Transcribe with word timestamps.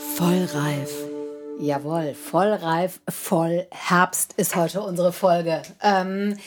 Vollreif. 0.00 0.90
Jawohl, 1.60 2.14
vollreif, 2.14 3.00
voll 3.06 3.66
Herbst 3.70 4.32
ist 4.38 4.56
heute 4.56 4.80
unsere 4.80 5.12
Folge. 5.12 5.60
Ähm, 5.82 6.38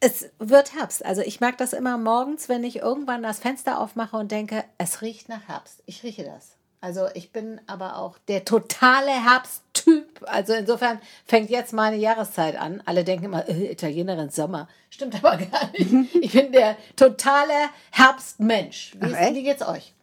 es 0.00 0.28
wird 0.40 0.74
Herbst. 0.74 1.04
Also 1.04 1.22
ich 1.22 1.40
mag 1.40 1.56
das 1.58 1.72
immer 1.72 1.98
morgens, 1.98 2.48
wenn 2.48 2.64
ich 2.64 2.78
irgendwann 2.78 3.22
das 3.22 3.38
Fenster 3.38 3.78
aufmache 3.80 4.16
und 4.16 4.32
denke, 4.32 4.64
es 4.76 5.02
riecht 5.02 5.28
nach 5.28 5.46
Herbst. 5.46 5.82
Ich 5.86 6.02
rieche 6.02 6.24
das. 6.24 6.56
Also 6.80 7.06
ich 7.14 7.30
bin 7.30 7.60
aber 7.68 7.96
auch 7.96 8.18
der 8.26 8.44
totale 8.44 9.10
Herbsttyp. 9.10 10.24
Also 10.26 10.54
insofern 10.54 11.00
fängt 11.26 11.50
jetzt 11.50 11.72
meine 11.72 11.96
Jahreszeit 11.96 12.56
an. 12.56 12.82
Alle 12.86 13.04
denken 13.04 13.26
immer, 13.26 13.48
äh, 13.48 13.70
Italienerin 13.70 14.30
Sommer. 14.30 14.66
Stimmt 14.88 15.14
aber 15.14 15.36
gar 15.36 15.70
nicht. 15.70 16.14
Ich 16.16 16.32
bin 16.32 16.50
der 16.50 16.76
totale 16.96 17.54
Herbstmensch. 17.92 18.96
Wie, 18.98 19.14
Ach, 19.14 19.20
ist, 19.20 19.34
wie 19.34 19.42
geht's 19.44 19.62
euch? 19.66 19.94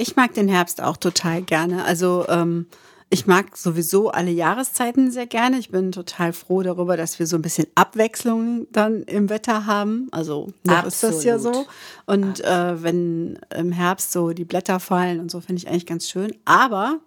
Ich 0.00 0.16
mag 0.16 0.32
den 0.32 0.48
Herbst 0.48 0.82
auch 0.82 0.96
total 0.96 1.42
gerne. 1.42 1.84
Also 1.84 2.24
ähm, 2.28 2.66
ich 3.10 3.26
mag 3.26 3.54
sowieso 3.54 4.10
alle 4.10 4.30
Jahreszeiten 4.30 5.10
sehr 5.10 5.26
gerne. 5.26 5.58
Ich 5.58 5.68
bin 5.68 5.92
total 5.92 6.32
froh 6.32 6.62
darüber, 6.62 6.96
dass 6.96 7.18
wir 7.18 7.26
so 7.26 7.36
ein 7.36 7.42
bisschen 7.42 7.66
Abwechslung 7.74 8.66
dann 8.72 9.02
im 9.02 9.28
Wetter 9.28 9.66
haben. 9.66 10.08
Also 10.10 10.54
noch 10.64 10.86
ist 10.86 11.02
das 11.02 11.22
ja 11.22 11.38
so. 11.38 11.66
Und 12.06 12.42
äh, 12.42 12.82
wenn 12.82 13.38
im 13.54 13.72
Herbst 13.72 14.12
so 14.12 14.30
die 14.30 14.46
Blätter 14.46 14.80
fallen 14.80 15.20
und 15.20 15.30
so, 15.30 15.40
finde 15.40 15.60
ich 15.60 15.68
eigentlich 15.68 15.84
ganz 15.84 16.08
schön. 16.08 16.34
Aber 16.46 17.00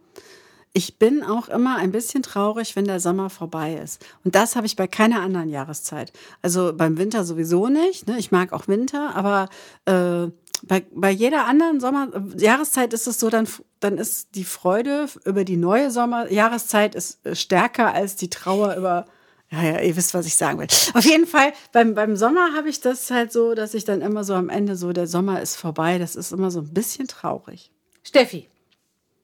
ich 0.71 0.99
bin 0.99 1.23
auch 1.23 1.49
immer 1.49 1.77
ein 1.77 1.91
bisschen 1.91 2.21
traurig, 2.21 2.75
wenn 2.75 2.85
der 2.85 2.99
Sommer 2.99 3.31
vorbei 3.31 3.73
ist. 3.75 4.05
Und 4.23 4.35
das 4.35 4.55
habe 4.55 4.67
ich 4.67 4.75
bei 4.75 4.85
keiner 4.85 5.21
anderen 5.21 5.49
Jahreszeit. 5.49 6.13
Also 6.43 6.73
beim 6.75 6.99
Winter 6.99 7.23
sowieso 7.23 7.69
nicht. 7.69 8.07
Ne? 8.07 8.19
Ich 8.19 8.31
mag 8.31 8.53
auch 8.53 8.67
Winter, 8.67 9.15
aber 9.15 9.49
äh, 9.85 10.31
bei, 10.65 10.83
bei 10.91 11.11
jeder 11.11 11.45
anderen 11.45 11.79
Sommer 11.79 12.09
Jahreszeit 12.37 12.93
ist 12.93 13.07
es 13.07 13.19
so, 13.19 13.29
dann, 13.29 13.47
dann 13.79 13.97
ist 13.97 14.35
die 14.35 14.45
Freude 14.45 15.07
über 15.25 15.43
die 15.43 15.57
neue 15.57 15.91
Sommerjahreszeit 15.91 16.95
ist 16.95 17.25
äh, 17.25 17.35
stärker 17.35 17.93
als 17.93 18.15
die 18.15 18.29
Trauer 18.29 18.75
über 18.75 19.05
ja, 19.51 19.61
ja, 19.61 19.81
ihr 19.81 19.95
wisst, 19.95 20.15
was 20.15 20.25
ich 20.25 20.35
sagen 20.35 20.57
will. 20.57 20.67
Auf 20.95 21.05
jeden 21.05 21.27
Fall, 21.27 21.53
beim, 21.71 21.93
beim 21.93 22.15
Sommer 22.15 22.53
habe 22.55 22.69
ich 22.69 22.81
das 22.81 23.11
halt 23.11 23.31
so, 23.31 23.53
dass 23.53 23.75
ich 23.75 23.85
dann 23.85 24.01
immer 24.01 24.23
so 24.23 24.33
am 24.33 24.49
Ende 24.49 24.75
so, 24.75 24.93
der 24.93 25.05
Sommer 25.05 25.43
ist 25.43 25.57
vorbei. 25.57 25.99
Das 25.99 26.15
ist 26.15 26.31
immer 26.31 26.49
so 26.49 26.61
ein 26.61 26.73
bisschen 26.73 27.07
traurig. 27.07 27.69
Steffi, 28.03 28.49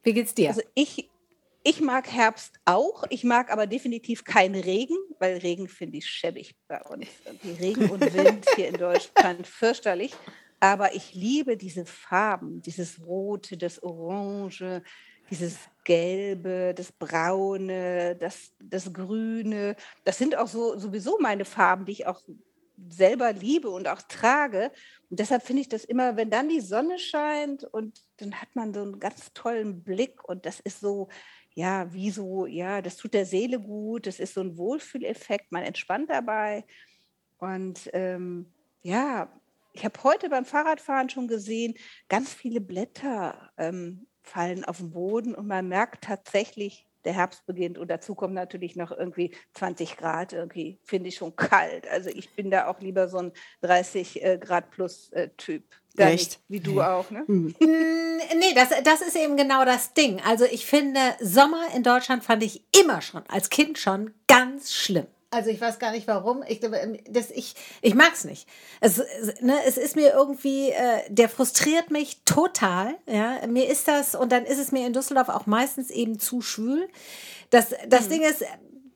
wie 0.04 0.12
geht's 0.12 0.32
dir? 0.32 0.50
Also 0.50 0.62
ich, 0.74 1.10
ich 1.64 1.80
mag 1.80 2.06
Herbst 2.12 2.60
auch. 2.64 3.02
Ich 3.10 3.24
mag 3.24 3.50
aber 3.50 3.66
definitiv 3.66 4.22
keinen 4.22 4.54
Regen, 4.54 4.94
weil 5.18 5.38
Regen 5.38 5.68
finde 5.68 5.98
ich 5.98 6.06
schäbig 6.06 6.54
bei 6.68 6.80
uns. 6.82 7.08
Die 7.42 7.50
Regen 7.50 7.90
und 7.90 8.14
Wind 8.14 8.46
hier 8.54 8.68
in 8.68 8.76
Deutschland 8.76 9.48
fürchterlich. 9.48 10.12
Aber 10.60 10.94
ich 10.94 11.14
liebe 11.14 11.56
diese 11.56 11.86
Farben, 11.86 12.60
dieses 12.60 13.04
Rote, 13.04 13.56
das 13.56 13.82
Orange, 13.82 14.82
dieses 15.30 15.58
Gelbe, 15.84 16.74
das 16.74 16.92
Braune, 16.92 18.16
das, 18.16 18.52
das 18.60 18.92
Grüne. 18.92 19.76
Das 20.04 20.18
sind 20.18 20.36
auch 20.36 20.48
so 20.48 20.78
sowieso 20.78 21.18
meine 21.20 21.44
Farben, 21.46 21.86
die 21.86 21.92
ich 21.92 22.06
auch 22.06 22.22
selber 22.88 23.32
liebe 23.32 23.70
und 23.70 23.88
auch 23.88 24.02
trage. 24.02 24.70
Und 25.08 25.20
deshalb 25.20 25.42
finde 25.42 25.62
ich 25.62 25.68
das 25.68 25.84
immer, 25.84 26.16
wenn 26.16 26.30
dann 26.30 26.48
die 26.48 26.60
Sonne 26.60 26.98
scheint 26.98 27.64
und 27.64 28.02
dann 28.18 28.34
hat 28.34 28.48
man 28.54 28.74
so 28.74 28.82
einen 28.82 29.00
ganz 29.00 29.32
tollen 29.32 29.82
Blick 29.82 30.22
und 30.24 30.46
das 30.46 30.60
ist 30.60 30.80
so, 30.80 31.08
ja, 31.54 31.92
wie 31.92 32.10
so, 32.10 32.46
ja, 32.46 32.80
das 32.82 32.96
tut 32.96 33.14
der 33.14 33.26
Seele 33.26 33.60
gut, 33.60 34.06
das 34.06 34.20
ist 34.20 34.34
so 34.34 34.40
ein 34.40 34.56
Wohlfühleffekt, 34.56 35.52
man 35.52 35.62
entspannt 35.62 36.10
dabei. 36.10 36.64
Und 37.38 37.90
ähm, 37.92 38.52
ja, 38.82 39.30
ich 39.72 39.84
habe 39.84 40.02
heute 40.02 40.28
beim 40.28 40.44
Fahrradfahren 40.44 41.10
schon 41.10 41.28
gesehen, 41.28 41.74
ganz 42.08 42.32
viele 42.32 42.60
Blätter 42.60 43.50
ähm, 43.56 44.06
fallen 44.22 44.64
auf 44.64 44.78
den 44.78 44.90
Boden 44.90 45.34
und 45.34 45.46
man 45.46 45.68
merkt 45.68 46.04
tatsächlich, 46.04 46.86
der 47.04 47.14
Herbst 47.14 47.46
beginnt 47.46 47.78
und 47.78 47.88
dazu 47.88 48.14
kommt 48.14 48.34
natürlich 48.34 48.76
noch 48.76 48.90
irgendwie 48.90 49.34
20 49.54 49.96
Grad, 49.96 50.32
irgendwie 50.32 50.78
finde 50.84 51.08
ich 51.08 51.16
schon 51.16 51.34
kalt. 51.34 51.88
Also 51.88 52.10
ich 52.10 52.30
bin 52.34 52.50
da 52.50 52.66
auch 52.66 52.80
lieber 52.80 53.08
so 53.08 53.18
ein 53.18 53.32
30 53.62 54.22
äh, 54.22 54.38
Grad 54.38 54.70
plus 54.70 55.10
äh, 55.12 55.30
Typ. 55.36 55.64
Echt? 55.96 56.20
Nicht, 56.20 56.40
wie 56.48 56.60
du 56.60 56.82
auch, 56.82 57.10
ne? 57.10 57.24
Hm. 57.26 57.54
Nee, 57.58 58.54
das, 58.54 58.68
das 58.84 59.00
ist 59.00 59.16
eben 59.16 59.36
genau 59.36 59.64
das 59.64 59.94
Ding. 59.94 60.20
Also 60.20 60.44
ich 60.44 60.66
finde, 60.66 61.00
Sommer 61.20 61.64
in 61.74 61.82
Deutschland 61.82 62.22
fand 62.22 62.42
ich 62.42 62.62
immer 62.78 63.02
schon, 63.02 63.22
als 63.28 63.50
Kind 63.50 63.78
schon, 63.78 64.14
ganz 64.28 64.72
schlimm. 64.72 65.06
Also 65.32 65.50
ich 65.50 65.60
weiß 65.60 65.78
gar 65.78 65.92
nicht 65.92 66.08
warum. 66.08 66.42
Ich, 66.48 66.60
das, 67.08 67.30
ich, 67.30 67.54
ich 67.82 67.94
mag 67.94 68.12
es 68.12 68.24
nicht. 68.24 68.48
Es, 68.80 68.98
ne, 69.40 69.54
es 69.64 69.78
ist 69.78 69.94
mir 69.94 70.12
irgendwie, 70.12 70.70
äh, 70.70 71.02
der 71.08 71.28
frustriert 71.28 71.90
mich 71.92 72.22
total. 72.24 72.96
Ja, 73.06 73.46
mir 73.46 73.68
ist 73.68 73.86
das 73.86 74.16
und 74.16 74.32
dann 74.32 74.44
ist 74.44 74.58
es 74.58 74.72
mir 74.72 74.86
in 74.86 74.92
Düsseldorf 74.92 75.28
auch 75.28 75.46
meistens 75.46 75.90
eben 75.90 76.18
zu 76.18 76.42
schwül. 76.42 76.88
Das, 77.50 77.68
das 77.88 78.06
mhm. 78.06 78.10
Ding 78.10 78.22
ist, 78.22 78.44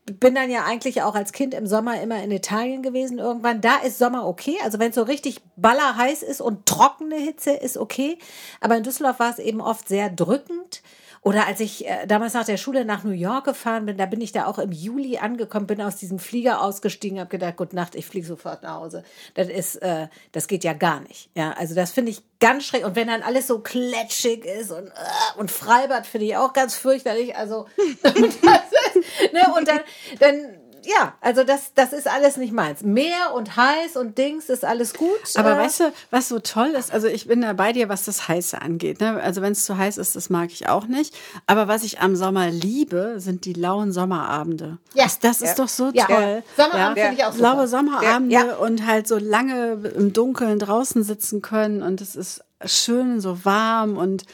bin 0.07 0.35
dann 0.35 0.51
ja 0.51 0.65
eigentlich 0.65 1.03
auch 1.03 1.15
als 1.15 1.33
Kind 1.33 1.55
im 1.55 1.69
Sommer 1.69 2.01
immer 2.03 2.23
in 2.23 2.33
Italien 2.33 2.83
gewesen 2.83 3.19
irgendwann. 3.19 3.61
Da 3.61 3.77
ist 3.79 3.99
Sommer 3.99 4.27
okay. 4.27 4.59
Also 4.65 4.81
wenn 4.81 4.91
es 4.91 4.97
so 4.97 5.03
richtig 5.03 5.41
ballerheiß 5.57 6.25
ist 6.25 6.41
und 6.41 6.67
trockene 6.67 7.17
Hitze 7.17 7.53
ist 7.53 7.77
okay. 7.77 8.19
Aber 8.61 8.77
in 8.77 8.83
Düsseldorf 8.83 9.21
war 9.21 9.31
es 9.31 9.39
eben 9.39 9.61
oft 9.61 9.89
sehr 9.89 10.11
drückend. 10.11 10.83
Oder 11.25 11.47
als 11.47 11.59
ich 11.61 11.87
äh, 11.87 12.07
damals 12.07 12.35
nach 12.35 12.45
der 12.45 12.59
Schule 12.59 12.85
nach 12.85 13.03
New 13.03 13.11
York 13.11 13.47
gefahren 13.47 13.87
bin, 13.87 13.97
da 13.97 14.05
bin 14.05 14.21
ich 14.21 14.33
da 14.33 14.45
auch 14.45 14.59
im 14.59 14.73
Juli 14.73 15.17
angekommen, 15.17 15.67
bin 15.67 15.81
aus 15.81 15.97
diesem 15.97 16.19
Flieger 16.19 16.61
ausgestiegen, 16.61 17.19
habe 17.19 17.31
gedacht, 17.31 17.57
gute 17.57 17.75
Nacht, 17.75 17.95
ich 17.95 18.05
fliege 18.05 18.27
sofort 18.27 18.63
nach 18.63 18.75
Hause. 18.75 19.05
Das 19.33 19.49
ist, 19.49 19.77
äh, 19.77 20.09
das 20.33 20.49
geht 20.49 20.65
ja 20.65 20.75
gar 20.75 21.01
nicht. 21.01 21.31
Ja, 21.35 21.53
also 21.53 21.75
das 21.75 21.93
finde 21.93 22.11
ich 22.11 22.21
ganz 22.41 22.65
schrecklich. 22.65 22.87
Und 22.87 22.95
wenn 22.95 23.09
dann 23.09 23.23
alles 23.23 23.47
so 23.47 23.61
kletschig 23.61 24.45
ist 24.45 24.71
und, 24.71 24.89
äh, 24.89 25.39
und 25.39 25.51
Freibad 25.51 26.07
finde 26.07 26.27
ich 26.27 26.37
auch 26.37 26.53
ganz 26.53 26.75
fürchterlich. 26.75 27.35
Also, 27.35 27.69
ist, 28.03 28.45
ne, 28.45 29.55
und 29.57 29.67
dann, 29.67 29.81
dann 30.21 30.59
ja, 30.85 31.15
also 31.21 31.45
das, 31.45 31.73
das 31.75 31.93
ist 31.93 32.07
alles 32.09 32.37
nicht 32.37 32.53
meins. 32.53 32.83
Meer 32.83 33.35
und 33.35 33.57
heiß 33.57 33.97
und 33.97 34.19
Dings 34.19 34.49
ist 34.49 34.65
alles 34.65 34.95
gut. 34.95 35.09
Aber 35.37 35.55
äh, 35.55 35.59
weißt 35.59 35.81
du, 35.81 35.93
was 36.11 36.29
so 36.29 36.39
toll 36.39 36.75
ist? 36.79 36.93
Also 36.93 37.07
ich 37.09 37.27
bin 37.27 37.41
da 37.41 37.53
bei 37.53 37.73
dir, 37.73 37.89
was 37.89 38.05
das 38.05 38.29
Heiße 38.29 38.61
angeht. 38.61 39.01
Ne? 39.01 39.21
Also 39.21 39.43
wenn 39.43 39.53
es 39.53 39.65
zu 39.65 39.77
heiß 39.77 39.99
ist, 39.99 40.17
das 40.17 40.31
mag 40.31 40.51
ich 40.53 40.69
auch 40.69 40.87
nicht. 40.87 41.15
Aber 41.47 41.69
was 41.69 41.83
ich 41.83 42.01
am 42.01 42.17
Sommer 42.17 42.51
liebe, 42.51 43.15
sind 43.19 43.45
die 43.45 43.55
lauen 43.55 43.93
Sommerabende. 43.93 44.79
Ja. 44.95 45.05
Das, 45.05 45.19
das 45.19 45.41
ja. 45.41 45.47
ist 45.49 45.59
doch 45.59 45.69
so 45.69 45.91
ja. 45.93 46.07
toll. 46.07 46.43
Ja. 46.57 46.65
Sommerabend 46.65 46.99
ja. 46.99 47.05
finde 47.05 47.21
ich 47.21 47.25
auch 47.25 47.33
super. 47.33 47.55
Laue 47.55 47.69
Sommerabende 47.69 48.59
und 48.59 48.87
halt 48.87 49.09
so 49.09 49.19
lange 49.19 49.73
im 49.97 50.13
Dunkeln 50.13 50.59
draußen 50.59 51.03
sitzen 51.03 51.43
können 51.43 51.83
und 51.83 52.01
es 52.01 52.17
ist 52.17 52.45
schön 52.65 53.21
so 53.21 53.45
warm 53.45 53.97
und 53.97 54.25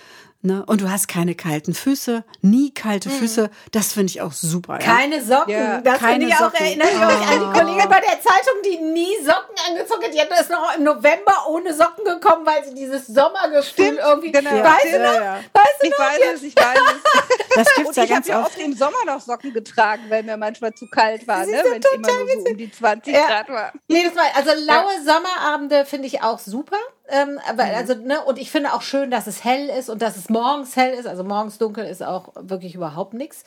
Ne? 0.43 0.65
Und 0.67 0.81
du 0.81 0.91
hast 0.91 1.07
keine 1.07 1.35
kalten 1.35 1.75
Füße, 1.75 2.25
nie 2.41 2.73
kalte 2.73 3.11
hm. 3.11 3.19
Füße. 3.19 3.51
Das 3.73 3.93
finde 3.93 4.11
ich 4.11 4.23
auch 4.23 4.33
super. 4.33 4.79
Ja? 4.81 4.97
Keine 4.97 5.23
Socken. 5.23 5.53
Ja, 5.53 5.83
das 5.83 5.99
finde 5.99 6.29
ich 6.29 6.35
auch. 6.35 6.55
Erinnere 6.55 6.89
ich 6.89 6.97
euch 6.97 7.29
an 7.29 7.41
die 7.41 7.45
ah. 7.45 7.53
Kollegin 7.53 7.89
bei 7.91 8.01
der 8.01 8.21
Zeitung, 8.23 8.55
die 8.65 8.79
nie 8.79 9.17
Socken 9.23 9.55
angezogen 9.69 10.03
hat. 10.03 10.15
Die 10.15 10.21
hat 10.21 10.31
das 10.31 10.49
noch 10.49 10.75
im 10.75 10.85
November 10.85 11.47
ohne 11.51 11.75
Socken 11.75 12.07
gekommen, 12.07 12.47
weil 12.47 12.65
sie 12.65 12.75
dieses 12.75 13.07
Sommergefühl 13.09 13.99
irgendwie. 14.03 14.33
Genau. 14.33 14.51
Weißt 14.51 14.95
du 14.95 14.99
noch? 14.99 15.15
Ja, 15.15 15.41
weißt 15.53 15.77
du 15.83 15.87
ich 15.87 15.91
noch? 15.91 15.99
weiß 15.99 16.21
es, 16.35 16.43
ich 16.43 16.57
weiß 16.57 16.79
es. 16.79 17.11
Das 17.53 17.75
gibt's 17.75 17.89
Und 17.89 17.97
ja 17.97 18.05
ich 18.05 18.13
habe 18.15 18.29
ja 18.29 18.47
oft 18.47 18.59
im 18.59 18.75
Sommer 18.75 19.05
noch 19.05 19.21
Socken 19.21 19.53
getragen, 19.53 20.05
weil 20.09 20.23
mir 20.23 20.37
manchmal 20.37 20.73
zu 20.73 20.87
kalt 20.87 21.27
war, 21.27 21.45
ne? 21.45 21.61
wenn 21.65 21.83
es 21.83 21.93
immer 21.93 22.09
nur 22.09 22.45
so 22.45 22.51
um 22.51 22.57
die 22.57 22.71
20 22.71 23.13
Grad 23.13 23.49
war. 23.49 23.73
Nee, 23.89 24.05
das 24.05 24.15
war 24.15 24.25
also 24.35 24.51
laue 24.65 25.05
Sommerabende 25.05 25.85
finde 25.85 26.07
ich 26.07 26.23
auch 26.23 26.39
super. 26.39 26.77
Ähm, 27.11 27.41
aber, 27.49 27.65
mhm. 27.65 27.75
also, 27.75 27.95
ne, 27.95 28.23
und 28.25 28.39
ich 28.39 28.51
finde 28.51 28.73
auch 28.73 28.83
schön, 28.83 29.11
dass 29.11 29.27
es 29.27 29.45
hell 29.45 29.69
ist 29.69 29.91
und 29.91 30.01
dass 30.01 30.17
es 30.17 30.29
morgens 30.29 30.77
hell 30.77 30.95
ist. 30.95 31.07
Also 31.07 31.25
morgens 31.25 31.59
dunkel 31.59 31.85
ist 31.85 32.03
auch 32.03 32.29
wirklich 32.37 32.75
überhaupt 32.75 33.15
nichts. 33.15 33.45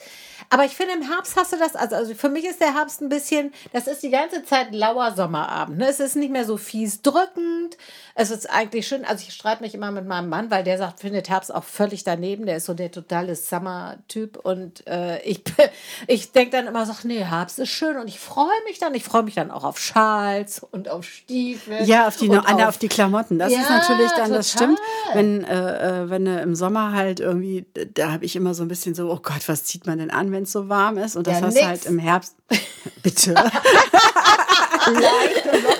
Aber 0.50 0.64
ich 0.64 0.76
finde, 0.76 0.94
im 0.94 1.02
Herbst 1.02 1.36
hast 1.36 1.52
du 1.52 1.56
das, 1.56 1.74
also, 1.74 1.96
also 1.96 2.14
für 2.14 2.28
mich 2.28 2.44
ist 2.44 2.60
der 2.60 2.74
Herbst 2.74 3.00
ein 3.00 3.08
bisschen, 3.08 3.52
das 3.72 3.86
ist 3.86 4.02
die 4.02 4.10
ganze 4.10 4.44
Zeit 4.44 4.74
lauer 4.74 5.12
Sommerabend. 5.16 5.78
Ne? 5.78 5.88
Es 5.88 6.00
ist 6.00 6.16
nicht 6.16 6.30
mehr 6.30 6.44
so 6.44 6.56
fies 6.56 7.00
drückend. 7.00 7.78
Es 8.14 8.30
ist 8.30 8.50
eigentlich 8.50 8.86
schön. 8.86 9.04
Also 9.04 9.24
ich 9.26 9.34
streite 9.34 9.62
mich 9.62 9.74
immer 9.74 9.90
mit 9.90 10.06
meinem 10.06 10.28
Mann, 10.28 10.50
weil 10.50 10.62
der 10.62 10.78
sagt, 10.78 11.00
findet 11.00 11.30
Herbst 11.30 11.52
auch 11.52 11.64
völlig 11.64 12.04
daneben. 12.04 12.46
Der 12.46 12.58
ist 12.58 12.66
so 12.66 12.74
der 12.74 12.90
totale 12.90 13.34
Summer-Typ. 13.34 14.36
Und 14.36 14.86
äh, 14.86 15.22
ich, 15.22 15.42
ich 16.06 16.32
denke 16.32 16.50
dann 16.52 16.66
immer 16.66 16.84
so, 16.84 16.92
nee, 17.04 17.24
Herbst 17.24 17.58
ist 17.58 17.70
schön. 17.70 17.96
Und 17.96 18.08
ich 18.08 18.20
freue 18.20 18.62
mich 18.68 18.78
dann. 18.78 18.94
Ich 18.94 19.04
freue 19.04 19.22
mich 19.22 19.34
dann 19.34 19.50
auch 19.50 19.64
auf 19.64 19.78
Schals 19.78 20.62
und 20.62 20.88
auf 20.88 21.04
Stiefel. 21.04 21.82
Ja, 21.84 22.06
auf 22.08 22.16
die, 22.16 22.30
auf, 22.30 22.46
auf, 22.46 22.78
die 22.78 22.88
Klamotten. 22.88 23.38
Das 23.38 23.53
ja, 23.54 23.62
ist 23.62 23.70
natürlich 23.70 24.10
dann, 24.12 24.24
total. 24.26 24.36
das 24.36 24.52
stimmt. 24.52 24.78
Wenn, 25.12 25.44
äh, 25.44 26.02
äh, 26.02 26.10
wenn 26.10 26.26
im 26.26 26.54
Sommer 26.54 26.92
halt 26.92 27.20
irgendwie, 27.20 27.66
da 27.94 28.12
habe 28.12 28.24
ich 28.24 28.36
immer 28.36 28.54
so 28.54 28.62
ein 28.62 28.68
bisschen 28.68 28.94
so, 28.94 29.10
oh 29.10 29.20
Gott, 29.22 29.48
was 29.48 29.64
zieht 29.64 29.86
man 29.86 29.98
denn 29.98 30.10
an, 30.10 30.32
wenn 30.32 30.44
es 30.44 30.52
so 30.52 30.68
warm 30.68 30.98
ist? 30.98 31.16
Und 31.16 31.26
das 31.26 31.40
ja, 31.40 31.46
hast 31.46 31.56
du 31.56 31.66
halt 31.66 31.86
im 31.86 31.98
Herbst. 31.98 32.36
Bitte. 33.02 33.34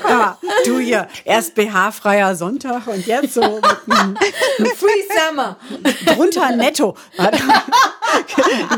ja, 0.09 0.39
du 0.65 0.79
hier, 0.79 1.09
erst 1.25 1.55
BH-freier 1.55 2.35
Sonntag 2.35 2.87
und 2.87 3.07
jetzt 3.07 3.35
so 3.35 3.61
mit 3.87 3.99
einem 3.99 4.17
Free 4.77 5.03
Summer. 5.29 5.59
Drunter 6.07 6.57
netto. 6.57 6.97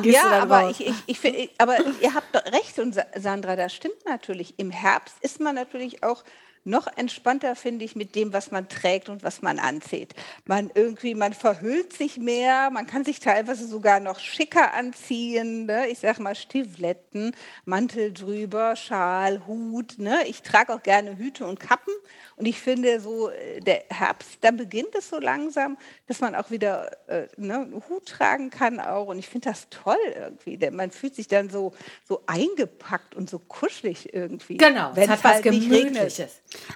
ja, 0.02 0.42
aber, 0.42 0.70
ich, 0.70 0.86
ich, 1.06 1.24
ich, 1.24 1.50
aber 1.58 1.76
ihr 2.00 2.14
habt 2.14 2.34
recht, 2.52 2.78
und 2.78 2.96
Sandra, 3.16 3.56
das 3.56 3.74
stimmt 3.74 4.04
natürlich. 4.06 4.54
Im 4.58 4.70
Herbst 4.70 5.16
ist 5.20 5.40
man 5.40 5.54
natürlich 5.54 6.02
auch 6.02 6.24
noch 6.66 6.88
entspannter, 6.96 7.56
finde 7.56 7.84
ich, 7.84 7.96
mit 7.96 8.14
dem, 8.14 8.32
was 8.32 8.50
man 8.50 8.68
trägt 8.68 9.08
und 9.08 9.22
was 9.22 9.40
man 9.42 9.58
anzieht. 9.58 10.14
Man 10.44 10.70
irgendwie, 10.74 11.14
man 11.14 11.32
verhüllt 11.32 11.92
sich 11.92 12.18
mehr, 12.18 12.70
man 12.70 12.86
kann 12.86 13.04
sich 13.04 13.20
teilweise 13.20 13.66
sogar 13.66 14.00
noch 14.00 14.18
schicker 14.18 14.74
anziehen. 14.74 15.66
Ne? 15.66 15.88
Ich 15.88 16.00
sage 16.00 16.22
mal 16.22 16.34
Stivletten, 16.34 17.34
Mantel 17.64 18.12
drüber, 18.12 18.76
Schal, 18.76 19.46
Hut. 19.46 19.98
Ne? 19.98 20.26
Ich 20.26 20.42
trage 20.42 20.74
auch 20.74 20.82
gerne 20.82 21.16
Hüte 21.16 21.46
und 21.46 21.60
Kappen. 21.60 21.94
Und 22.36 22.44
ich 22.46 22.60
finde, 22.60 23.00
so 23.00 23.30
äh, 23.30 23.60
der 23.60 23.84
Herbst, 23.88 24.38
da 24.42 24.50
beginnt 24.50 24.94
es 24.94 25.08
so 25.08 25.18
langsam, 25.18 25.78
dass 26.06 26.20
man 26.20 26.34
auch 26.34 26.50
wieder 26.50 26.90
äh, 27.08 27.28
ne, 27.36 27.54
einen 27.54 27.82
Hut 27.88 28.06
tragen 28.06 28.50
kann 28.50 28.78
auch. 28.78 29.06
Und 29.06 29.18
ich 29.18 29.28
finde 29.28 29.48
das 29.48 29.68
toll 29.70 29.96
irgendwie. 30.14 30.58
Denn 30.58 30.76
man 30.76 30.90
fühlt 30.90 31.14
sich 31.14 31.28
dann 31.28 31.48
so, 31.48 31.72
so 32.06 32.22
eingepackt 32.26 33.14
und 33.14 33.30
so 33.30 33.38
kuschelig 33.38 34.12
irgendwie. 34.12 34.58
Genau, 34.58 34.90
wenn 34.94 35.04
es 35.04 35.10
hat 35.10 35.24
was 35.24 35.32
halt 35.32 35.44
nicht 35.46 35.70
Gemütliches. 35.70 36.18
regnet. 36.18 36.32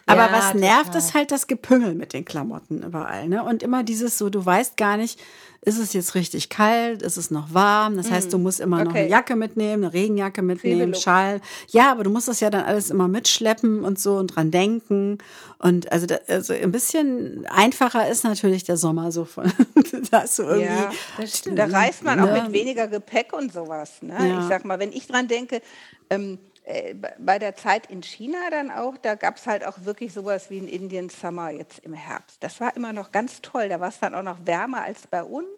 Aber 0.07 0.27
Ja, 0.27 0.33
was 0.33 0.55
nervt, 0.55 0.87
total. 0.87 0.99
ist 1.01 1.15
halt 1.15 1.31
das 1.31 1.47
Gepüngel 1.47 1.95
mit 1.95 2.15
den 2.15 2.25
Klamotten 2.25 2.83
überall. 2.83 3.29
Ne? 3.29 3.45
Und 3.45 3.63
immer 3.63 3.83
dieses 3.83 4.17
so, 4.17 4.31
du 4.31 4.45
weißt 4.45 4.79
gar 4.79 4.97
nicht, 4.97 5.21
ist 5.63 5.79
es 5.79 5.93
jetzt 5.93 6.15
richtig 6.15 6.49
kalt, 6.49 7.03
ist 7.03 7.19
es 7.19 7.31
noch 7.31 7.53
warm? 7.53 7.97
Das 7.99 8.11
heißt, 8.11 8.33
du 8.33 8.39
musst 8.39 8.61
immer 8.61 8.83
noch 8.83 8.93
Okay. 8.93 9.01
eine 9.01 9.11
Jacke 9.11 9.37
mitnehmen, 9.37 9.85
eine 9.85 9.93
Regenjacke 9.93 10.41
mitnehmen. 10.41 10.95
Schal. 10.95 11.41
Ja, 11.69 11.93
aber 11.93 12.03
du 12.05 12.09
musst 12.11 12.29
das 12.29 12.41
ja 12.41 12.49
dann 12.49 12.65
alles 12.65 12.89
immer 12.91 13.09
mitschleppen 13.09 13.85
und 13.85 13.99
so 13.99 14.17
und 14.17 14.29
dran 14.29 14.51
denken. 14.51 15.19
Und 15.59 15.93
also, 15.93 16.07
da, 16.07 16.17
also 16.29 16.55
ein 16.55 16.73
bisschen 16.73 17.47
einfacher 17.51 18.09
ist 18.09 18.25
natürlich 18.25 18.65
der 18.65 18.79
Sommer 18.79 19.13
so 19.13 19.27
von, 19.27 19.53
da 20.11 20.23
hast 20.23 20.39
du 20.39 20.45
irgendwie. 20.45 20.65
Ja, 20.67 20.91
das 21.19 21.39
stimmt. 21.39 21.59
da 21.59 21.67
reist 21.67 22.03
man 22.05 22.21
auch 22.21 22.27
Ne? 22.33 22.43
mit 22.45 22.53
weniger 22.55 22.89
Gepäck 22.89 23.35
und 23.35 23.53
sowas. 23.53 24.01
Ne? 24.01 24.17
Ja. 24.19 24.41
Ich 24.41 24.47
sag 24.49 24.65
mal, 24.65 24.79
wenn 24.79 24.93
ich 24.93 25.07
dran 25.07 25.29
denke, 25.29 25.61
ähm, 26.09 26.39
äh, 26.43 26.50
bei- 26.95 27.15
bei 27.19 27.39
der 27.39 27.57
Zeit 27.57 27.87
in 27.87 28.03
China 28.03 28.39
dann 28.51 28.71
auch, 28.71 28.97
da 28.99 29.15
gab 29.15 29.37
es 29.37 29.47
halt 29.47 29.67
auch 29.67 29.85
wirklich 29.85 30.13
sowas 30.13 30.51
wie 30.51 30.59
ein 30.59 30.69
Indian 30.69 31.09
Summer 31.09 31.51
jetzt 31.51 31.81
im 31.81 31.95
Herbst. 31.95 32.43
Das 32.43 32.61
war 32.61 32.77
immer 32.77 32.93
noch 32.93 33.11
ganz 33.13 33.41
toll. 33.41 33.69
Da 33.69 33.81
war 33.81 33.89
es 33.89 33.99
dann 33.99 34.15
auch 34.15 34.23
noch 34.23 34.39
wärmer 34.47 34.83
als 34.83 35.07
bei 35.07 35.23
uns. 35.25 35.49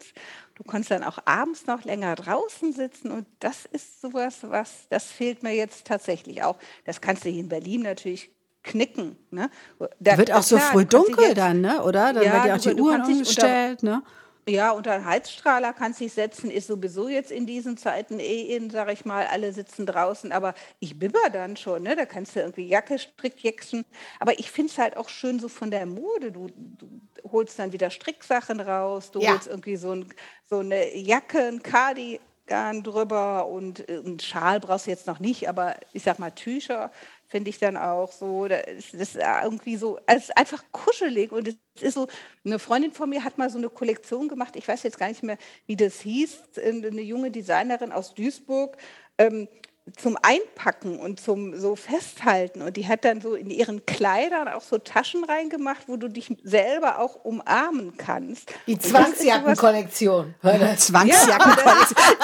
Du 0.54 0.64
konntest 0.64 0.90
dann 0.90 1.02
auch 1.04 1.18
abends 1.24 1.66
noch 1.66 1.84
länger 1.84 2.14
draußen 2.14 2.72
sitzen 2.72 3.10
und 3.10 3.26
das 3.40 3.66
ist 3.66 4.00
sowas, 4.00 4.38
was, 4.42 4.86
das 4.90 5.04
fehlt 5.06 5.42
mir 5.42 5.54
jetzt 5.54 5.86
tatsächlich 5.86 6.42
auch. 6.42 6.56
Das 6.84 7.00
kannst 7.00 7.24
du 7.24 7.30
hier 7.30 7.40
in 7.40 7.48
Berlin 7.48 7.82
natürlich 7.82 8.30
knicken. 8.62 9.16
Ne? 9.30 9.50
Da, 9.98 10.16
Wird 10.16 10.30
auch 10.32 10.42
so 10.42 10.56
klar, 10.56 10.70
früh 10.70 10.84
dunkel 10.84 11.24
jetzt- 11.24 11.38
dann, 11.38 11.60
ne? 11.62 11.82
Oder? 11.82 12.12
Dann 12.12 12.22
Ja, 12.22 12.32
wird 12.34 12.46
ja 12.46 12.54
auch 12.54 12.60
du- 12.60 12.74
die 12.74 12.80
unter- 12.80 13.06
umgestellt, 13.08 13.82
ne? 13.82 14.02
Ja, 14.48 14.72
unter 14.72 14.90
einen 14.92 15.04
Heizstrahler 15.04 15.72
kannst 15.72 16.00
du 16.00 16.04
dich 16.04 16.14
setzen, 16.14 16.50
ist 16.50 16.66
sowieso 16.66 17.08
jetzt 17.08 17.30
in 17.30 17.46
diesen 17.46 17.76
Zeiten 17.76 18.18
eh 18.18 18.56
in, 18.56 18.70
sag 18.70 18.90
ich 18.92 19.04
mal, 19.04 19.24
alle 19.28 19.52
sitzen 19.52 19.86
draußen, 19.86 20.32
aber 20.32 20.54
ich 20.80 20.98
bibber 20.98 21.30
dann 21.32 21.56
schon, 21.56 21.84
ne? 21.84 21.94
Da 21.94 22.06
kannst 22.06 22.34
du 22.34 22.40
irgendwie 22.40 22.66
Jacke, 22.66 22.98
Strickjäckchen. 22.98 23.84
Aber 24.18 24.36
ich 24.40 24.50
finde 24.50 24.72
es 24.72 24.78
halt 24.78 24.96
auch 24.96 25.08
schön 25.08 25.38
so 25.38 25.48
von 25.48 25.70
der 25.70 25.86
Mode. 25.86 26.32
Du, 26.32 26.48
du 26.48 26.88
holst 27.30 27.56
dann 27.60 27.72
wieder 27.72 27.88
Stricksachen 27.90 28.58
raus, 28.58 29.12
du 29.12 29.20
Ja. 29.20 29.28
holst 29.28 29.46
irgendwie 29.46 29.76
so, 29.76 29.92
ein, 29.92 30.12
so 30.46 30.58
eine 30.58 30.96
Jacke, 30.96 31.38
ein 31.46 31.62
Cardigan 31.62 32.82
drüber 32.82 33.46
und 33.46 33.88
äh, 33.88 33.98
einen 34.04 34.18
Schal 34.18 34.58
brauchst 34.58 34.86
du 34.86 34.90
jetzt 34.90 35.06
noch 35.06 35.20
nicht, 35.20 35.48
aber 35.48 35.76
ich 35.92 36.02
sag 36.02 36.18
mal 36.18 36.32
Tücher 36.32 36.90
finde 37.32 37.48
ich 37.48 37.58
dann 37.58 37.78
auch 37.78 38.12
so, 38.12 38.46
das 38.46 38.62
ist, 38.66 38.94
ist 38.94 39.16
irgendwie 39.16 39.76
so, 39.76 39.98
es 40.06 40.24
ist 40.24 40.36
einfach 40.36 40.62
kuschelig 40.70 41.32
und 41.32 41.48
es 41.48 41.56
ist 41.80 41.94
so, 41.94 42.06
eine 42.44 42.58
Freundin 42.58 42.92
von 42.92 43.08
mir 43.08 43.24
hat 43.24 43.38
mal 43.38 43.48
so 43.48 43.56
eine 43.56 43.70
Kollektion 43.70 44.28
gemacht, 44.28 44.54
ich 44.54 44.68
weiß 44.68 44.82
jetzt 44.82 44.98
gar 44.98 45.08
nicht 45.08 45.22
mehr, 45.22 45.38
wie 45.66 45.74
das 45.74 46.00
hieß, 46.00 46.42
eine 46.62 47.00
junge 47.00 47.30
Designerin 47.30 47.90
aus 47.90 48.12
Duisburg, 48.14 48.76
ähm, 49.16 49.48
zum 49.96 50.16
Einpacken 50.22 51.00
und 51.00 51.18
zum 51.18 51.58
so 51.58 51.74
Festhalten. 51.74 52.62
Und 52.62 52.76
die 52.76 52.86
hat 52.86 53.04
dann 53.04 53.20
so 53.20 53.34
in 53.34 53.50
ihren 53.50 53.84
Kleidern 53.84 54.46
auch 54.46 54.62
so 54.62 54.78
Taschen 54.78 55.24
reingemacht, 55.24 55.88
wo 55.88 55.96
du 55.96 56.08
dich 56.08 56.36
selber 56.44 57.00
auch 57.00 57.16
umarmen 57.24 57.96
kannst. 57.96 58.52
Die 58.68 58.78
Zwangsjackenkollektion. 58.78 60.36
Zwangsjacke. 60.76 61.50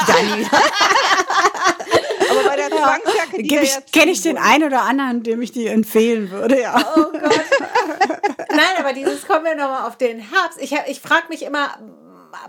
Dani, 0.06 0.46
Aber 0.50 1.17
bei 2.48 2.56
der 2.56 2.68
Zwangsjacke, 2.70 3.42
die 3.42 3.56
ich, 3.58 3.76
kenne 3.92 4.10
ich 4.12 4.22
den 4.22 4.36
zugebunden- 4.36 4.52
einen 4.52 4.64
oder 4.64 4.82
anderen, 4.82 5.22
dem 5.22 5.42
ich 5.42 5.52
die 5.52 5.66
empfehlen 5.66 6.30
würde, 6.30 6.60
ja. 6.60 6.76
Oh 6.96 7.04
Gott. 7.12 7.40
Nein, 8.50 8.60
aber 8.78 8.92
dieses 8.92 9.26
kommen 9.26 9.44
wir 9.44 9.54
nochmal 9.54 9.86
auf 9.86 9.96
den 9.96 10.18
Herbst. 10.20 10.60
Ich, 10.60 10.74
ich 10.86 11.00
frage 11.00 11.28
mich 11.28 11.42
immer, 11.42 11.76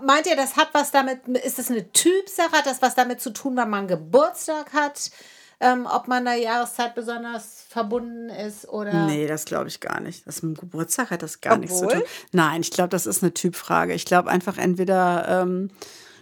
meint 0.02 0.26
ihr, 0.26 0.36
das 0.36 0.56
hat 0.56 0.68
was 0.72 0.90
damit, 0.90 1.26
ist 1.28 1.58
das 1.58 1.70
eine 1.70 1.90
Typsache, 1.92 2.52
hat 2.52 2.66
das 2.66 2.82
was 2.82 2.94
damit 2.94 3.20
zu 3.20 3.30
tun, 3.32 3.56
wann 3.56 3.70
man 3.70 3.88
Geburtstag 3.88 4.72
hat? 4.72 5.10
Ähm, 5.62 5.86
ob 5.92 6.08
man 6.08 6.24
der 6.24 6.36
Jahreszeit 6.36 6.94
besonders 6.94 7.64
verbunden 7.68 8.30
ist 8.30 8.66
oder. 8.66 9.04
Nee, 9.04 9.26
das 9.26 9.44
glaube 9.44 9.68
ich 9.68 9.80
gar 9.80 10.00
nicht. 10.00 10.26
Das 10.26 10.42
mit 10.42 10.56
dem 10.56 10.60
Geburtstag 10.60 11.10
hat 11.10 11.22
das 11.22 11.42
gar 11.42 11.58
nichts 11.58 11.76
zu 11.78 11.84
Obwohl? 11.84 12.00
tun. 12.00 12.08
Nein, 12.32 12.62
ich 12.62 12.70
glaube, 12.70 12.88
das 12.88 13.04
ist 13.04 13.22
eine 13.22 13.34
Typfrage. 13.34 13.92
Ich 13.92 14.06
glaube 14.06 14.30
einfach 14.30 14.56
entweder, 14.56 15.42
ähm, 15.42 15.70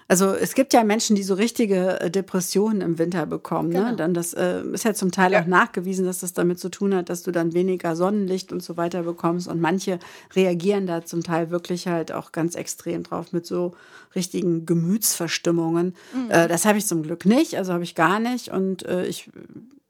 also 0.09 0.33
es 0.33 0.55
gibt 0.55 0.73
ja 0.73 0.83
Menschen, 0.85 1.17
die 1.17 1.23
so 1.23 1.35
richtige 1.35 2.01
äh, 2.01 2.11
Depressionen 2.11 2.81
im 2.81 2.99
Winter 2.99 3.27
bekommen. 3.27 3.69
Ne? 3.69 3.95
Dann 3.97 4.15
das 4.15 4.33
äh, 4.33 4.63
ist 4.73 4.85
ja 4.85 4.95
zum 4.95 5.13
Teil 5.13 5.33
Ja. 5.33 5.43
auch 5.43 5.47
nachgewiesen, 5.47 6.07
dass 6.07 6.21
das 6.21 6.33
damit 6.33 6.59
zu 6.59 6.71
tun 6.71 6.95
hat, 6.95 7.11
dass 7.11 7.23
du 7.23 7.31
dann 7.31 7.53
weniger 7.53 7.95
Sonnenlicht 7.95 8.51
und 8.51 8.63
so 8.63 8.77
weiter 8.79 9.03
bekommst. 9.03 9.47
Und 9.49 9.61
manche 9.61 9.99
reagieren 10.35 10.87
da 10.87 11.05
zum 11.05 11.23
Teil 11.23 11.51
wirklich 11.51 11.87
halt 11.89 12.11
auch 12.13 12.33
ganz 12.33 12.55
extrem 12.55 13.03
drauf 13.03 13.33
mit 13.33 13.45
so 13.47 13.75
richtigen 14.15 14.65
Gemütsverstimmungen. 14.65 15.95
Äh, 16.31 16.49
das 16.49 16.65
habe 16.65 16.79
ich 16.79 16.87
zum 16.87 17.03
Glück 17.03 17.27
nicht, 17.27 17.57
also 17.57 17.73
habe 17.73 17.85
ich 17.85 17.95
gar 17.95 18.19
nicht. 18.19 18.49
Und 18.49 18.85
äh, 18.87 19.05
ich, 19.07 19.31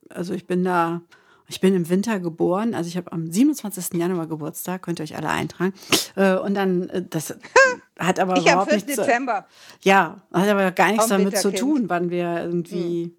also 0.09 0.35
ich 0.35 0.47
bin 0.47 0.65
da, 0.65 1.01
ich 1.49 1.61
bin 1.61 1.75
im 1.75 1.89
Winter 1.89 2.19
geboren, 2.21 2.75
also 2.75 2.89
ich 2.89 2.97
habe 2.97 3.13
am 3.13 3.31
27. 3.31 3.95
Januar 3.95 4.27
Geburtstag, 4.27 4.83
könnt 4.83 5.01
ihr 5.01 5.05
euch 5.05 5.17
alle 5.17 5.29
eintragen. 5.31 5.73
Äh, 6.17 6.37
und 6.37 6.55
dann, 6.55 6.89
äh, 6.91 7.05
das 7.09 7.37
hat 7.99 8.19
aber 8.21 8.35
Ich 8.35 8.47
am 8.47 8.53
überhaupt 8.53 8.71
4. 8.71 8.77
nichts 8.77 8.97
Dezember. 8.97 9.47
ja, 9.83 10.23
hat 10.33 10.49
aber 10.49 10.71
gar 10.71 10.93
nichts 10.93 11.09
damit 11.09 11.37
zu 11.37 11.53
tun, 11.53 11.89
wann 11.89 12.11
wir 12.11 12.43
irgendwie, 12.43 13.17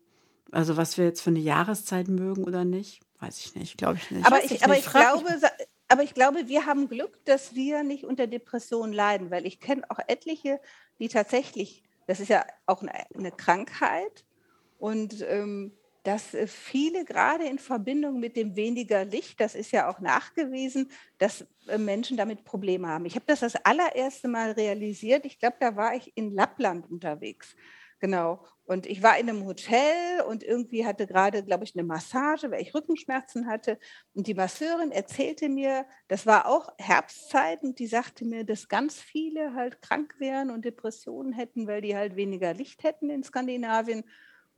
also 0.51 0.77
was 0.77 0.97
wir 0.97 1.05
jetzt 1.05 1.21
für 1.21 1.29
eine 1.29 1.39
Jahreszeit 1.39 2.07
mögen 2.07 2.43
oder 2.45 2.63
nicht, 2.63 3.01
weiß 3.19 3.39
ich 3.39 3.55
nicht, 3.55 3.77
glaube 3.77 3.97
ich 3.97 4.09
nicht. 4.11 4.25
Aber 4.25 4.43
ich, 4.43 4.51
ich 4.51 4.63
aber 4.63 4.73
nicht, 4.73 4.85
ich 4.85 4.91
glaube, 4.91 5.25
aber 5.89 6.03
ich 6.03 6.13
glaube, 6.13 6.47
wir 6.47 6.65
haben 6.65 6.87
Glück, 6.87 7.23
dass 7.25 7.55
wir 7.55 7.83
nicht 7.83 8.05
unter 8.05 8.27
Depressionen 8.27 8.93
leiden, 8.93 9.31
weil 9.31 9.45
ich 9.45 9.59
kenne 9.59 9.83
auch 9.89 9.99
etliche, 10.07 10.59
die 10.99 11.09
tatsächlich, 11.09 11.83
das 12.07 12.19
ist 12.19 12.29
ja 12.29 12.45
auch 12.65 12.81
eine, 12.81 12.93
eine 13.15 13.31
Krankheit 13.31 14.23
und 14.77 15.25
ähm, 15.27 15.73
dass 16.03 16.33
äh, 16.33 16.47
viele 16.47 17.05
gerade 17.05 17.45
in 17.45 17.59
Verbindung 17.59 18.19
mit 18.19 18.35
dem 18.35 18.55
weniger 18.55 19.05
Licht, 19.05 19.39
das 19.39 19.55
ist 19.55 19.71
ja 19.71 19.89
auch 19.89 19.99
nachgewiesen, 19.99 20.91
dass 21.17 21.45
äh, 21.67 21.77
Menschen 21.77 22.17
damit 22.17 22.43
Probleme 22.43 22.87
haben. 22.87 23.05
Ich 23.05 23.15
habe 23.15 23.25
das 23.27 23.41
das 23.41 23.55
allererste 23.55 24.27
Mal 24.27 24.51
realisiert. 24.51 25.25
Ich 25.25 25.39
glaube, 25.39 25.57
da 25.59 25.75
war 25.75 25.95
ich 25.95 26.11
in 26.15 26.33
Lappland 26.33 26.89
unterwegs. 26.89 27.55
Genau. 27.99 28.45
Und 28.63 28.85
ich 28.85 29.03
war 29.03 29.17
in 29.17 29.27
einem 29.27 29.45
Hotel 29.45 30.21
und 30.27 30.43
irgendwie 30.43 30.85
hatte 30.85 31.05
gerade, 31.05 31.43
glaube 31.43 31.63
ich, 31.63 31.75
eine 31.75 31.83
Massage, 31.83 32.49
weil 32.49 32.61
ich 32.61 32.73
Rückenschmerzen 32.73 33.47
hatte. 33.47 33.77
Und 34.13 34.27
die 34.27 34.35
Masseurin 34.35 34.91
erzählte 34.91 35.49
mir, 35.49 35.85
das 36.07 36.25
war 36.25 36.47
auch 36.47 36.69
Herbstzeit 36.77 37.63
und 37.63 37.79
die 37.79 37.87
sagte 37.87 38.25
mir, 38.25 38.45
dass 38.45 38.69
ganz 38.69 38.99
viele 38.99 39.53
halt 39.53 39.81
krank 39.81 40.15
wären 40.19 40.49
und 40.49 40.65
Depressionen 40.65 41.33
hätten, 41.33 41.67
weil 41.67 41.81
die 41.81 41.95
halt 41.95 42.15
weniger 42.15 42.53
Licht 42.53 42.83
hätten 42.83 43.09
in 43.09 43.23
Skandinavien. 43.23 44.03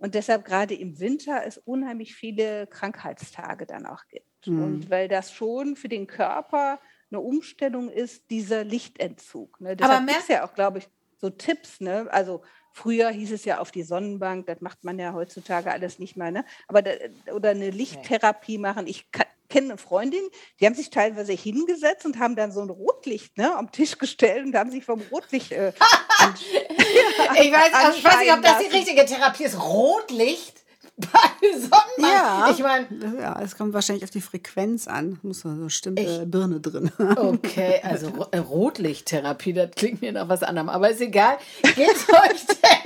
Und 0.02 0.16
deshalb 0.16 0.46
gerade 0.46 0.74
im 0.74 1.00
Winter 1.00 1.44
es 1.46 1.58
unheimlich 1.60 2.16
viele 2.16 2.68
Krankheitstage 2.68 3.66
dann 3.66 3.86
auch 3.86 4.06
gibt. 4.08 4.26
Und 4.64 4.90
weil 4.90 5.08
das 5.08 5.32
schon 5.32 5.76
für 5.76 5.88
den 5.90 6.08
Körper 6.08 6.80
eine 7.12 7.20
Umstellung 7.20 7.90
ist, 7.90 8.30
dieser 8.32 8.64
Lichtentzug. 8.64 9.62
Ne? 9.62 9.76
Deshalb 9.76 10.06
mer- 10.06 10.14
gibt 10.16 10.24
es 10.24 10.28
ja 10.30 10.44
auch, 10.46 10.54
glaube 10.54 10.80
ich, 10.80 10.90
so 11.20 11.30
Tipps. 11.30 11.80
Ne? 11.82 12.08
Also 12.10 12.42
früher 12.74 13.10
hieß 13.12 13.32
es 13.34 13.46
ja 13.46 13.60
auf 13.60 13.70
die 13.72 13.84
Sonnenbank, 13.84 14.48
das 14.48 14.60
macht 14.62 14.84
man 14.84 14.98
ja 14.98 15.14
heutzutage 15.14 15.72
alles 15.72 16.00
nicht 16.00 16.18
mehr. 16.18 16.32
Ne? 16.32 16.46
Aber 16.68 16.82
da, 16.82 16.92
oder 17.34 17.50
eine 17.52 17.70
Lichttherapie 17.70 18.58
machen. 18.58 18.88
Ich 18.88 19.12
ka- 19.12 19.26
kenne 19.52 19.68
eine 19.68 19.78
Freundin, 19.78 20.24
die 20.60 20.66
haben 20.66 20.74
sich 20.74 20.90
teilweise 20.90 21.34
hingesetzt 21.34 22.06
und 22.06 22.18
haben 22.18 22.36
dann 22.36 22.52
so 22.52 22.62
ein 22.62 22.70
Rotlicht 22.70 23.38
ne, 23.38 23.56
am 23.56 23.72
Tisch 23.72 23.98
gestellt 24.00 24.46
und 24.46 24.56
haben 24.56 24.72
sich 24.72 24.84
vom 24.84 25.02
Rotlicht 25.12 25.52
äh, 25.52 25.74
an, 26.20 26.34
Ich 27.42 27.52
weiß, 27.52 27.74
also 27.74 27.98
ich 27.98 28.04
weiß 28.04 28.20
nicht, 28.20 28.34
ob 28.34 28.42
das 28.42 28.60
die 28.60 28.76
richtige 28.76 29.06
Therapie 29.06 29.44
ist. 29.44 29.62
Rotlicht 29.62 30.62
bei 30.98 31.48
Sonnenbank. 31.52 31.88
Ja. 32.00 32.50
Ich 32.52 32.60
meine, 32.60 32.88
ja, 33.20 33.42
es 33.42 33.58
kommt 33.58 33.74
wahrscheinlich 33.74 34.04
auf 34.04 34.10
die 34.10 34.22
Frequenz 34.22 34.88
an. 34.88 35.20
Muss 35.24 35.44
man 35.44 35.58
so 35.58 35.66
bestimmte 35.66 36.26
Birne 36.26 36.60
drin. 36.60 36.92
okay, 36.98 37.82
also 37.84 38.28
äh, 38.32 38.38
Rotlichttherapie, 38.38 39.54
das 39.54 39.72
klingt 39.72 40.02
mir 40.02 40.12
nach 40.12 40.30
was 40.30 40.44
anderem. 40.44 40.70
Aber 40.70 40.90
ist 40.90 41.02
egal. 41.02 41.38
Geht's 41.76 42.08
euch 42.10 42.46
denn? 42.46 42.81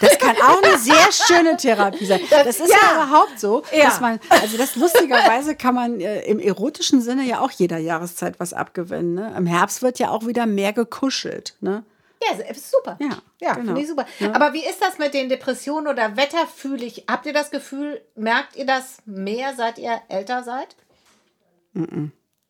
Das 0.00 0.18
kann 0.18 0.36
auch 0.36 0.62
eine 0.62 0.78
sehr 0.78 1.12
schöne 1.12 1.56
Therapie 1.56 2.06
sein. 2.06 2.20
Das, 2.30 2.60
ist 2.60 2.70
ja, 2.70 2.76
ja. 2.80 3.04
überhaupt 3.04 3.38
so, 3.38 3.62
Ja. 3.72 3.84
dass 3.84 4.00
man, 4.00 4.18
also 4.28 4.56
das 4.56 4.76
lustigerweise 4.76 5.54
kann 5.56 5.74
man 5.74 6.00
äh, 6.00 6.22
im 6.22 6.38
erotischen 6.40 7.00
Sinne 7.00 7.22
ja 7.24 7.40
auch 7.40 7.50
jeder 7.50 7.78
Jahreszeit 7.78 8.38
was 8.40 8.52
abgewinnen. 8.52 9.14
Ne? 9.14 9.34
Im 9.36 9.46
Herbst 9.46 9.82
wird 9.82 9.98
ja 9.98 10.10
auch 10.10 10.26
wieder 10.26 10.46
mehr 10.46 10.72
gekuschelt. 10.72 11.54
Ne? 11.60 11.84
Ja, 12.22 12.38
es 12.48 12.56
ist 12.56 12.70
super. 12.70 12.96
Ja, 13.00 13.18
ja 13.40 13.52
genau. 13.54 13.66
finde 13.66 13.80
ich 13.82 13.88
super. 13.88 14.06
Aber 14.32 14.52
wie 14.54 14.64
ist 14.64 14.80
das 14.80 14.98
mit 14.98 15.12
den 15.14 15.28
Depressionen 15.28 15.86
oder 15.86 16.16
wetterfühlig? 16.16 17.04
Habt 17.08 17.26
ihr 17.26 17.32
das 17.34 17.50
Gefühl, 17.50 18.00
merkt 18.14 18.56
ihr 18.56 18.64
das 18.66 18.98
mehr, 19.04 19.54
seit 19.56 19.78
ihr 19.78 20.00
älter 20.08 20.42
seid? 20.42 20.74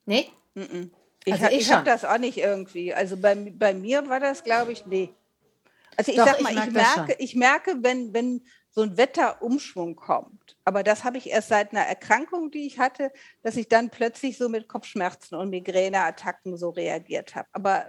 Nee? 0.04 0.30
Ich, 1.24 1.32
Also 1.32 1.44
hab- 1.46 1.52
ich 1.52 1.58
ich 1.58 1.72
habe 1.72 1.84
das 1.84 2.04
auch 2.04 2.18
nicht 2.18 2.38
irgendwie. 2.38 2.94
Also 2.94 3.16
bei, 3.16 3.34
bei 3.34 3.74
mir 3.74 4.08
war 4.08 4.20
das, 4.20 4.44
glaube 4.44 4.72
ich, 4.72 4.86
nee. 4.86 5.10
Also 5.96 6.12
ich 6.12 6.18
Doch, 6.18 6.26
sag 6.26 6.38
ich 6.38 6.44
mal, 6.44 6.52
ich, 6.52 6.64
schon. 6.64 6.72
merke, 6.72 7.16
ich 7.18 7.34
merke, 7.34 7.76
wenn, 7.82 8.12
wenn 8.12 8.42
so 8.70 8.82
ein 8.82 8.96
Wetterumschwung 8.98 9.96
kommt, 9.96 10.56
aber 10.64 10.82
das 10.82 11.04
habe 11.04 11.16
ich 11.16 11.30
erst 11.30 11.48
seit 11.48 11.72
einer 11.72 11.82
Erkrankung, 11.86 12.50
die 12.50 12.66
ich 12.66 12.78
hatte, 12.78 13.10
dass 13.42 13.56
ich 13.56 13.68
dann 13.68 13.88
plötzlich 13.88 14.36
so 14.36 14.50
mit 14.50 14.68
Kopfschmerzen 14.68 15.34
und 15.36 15.48
Migräneattacken 15.48 16.56
so 16.58 16.70
reagiert 16.70 17.34
habe. 17.34 17.48
Aber 17.52 17.86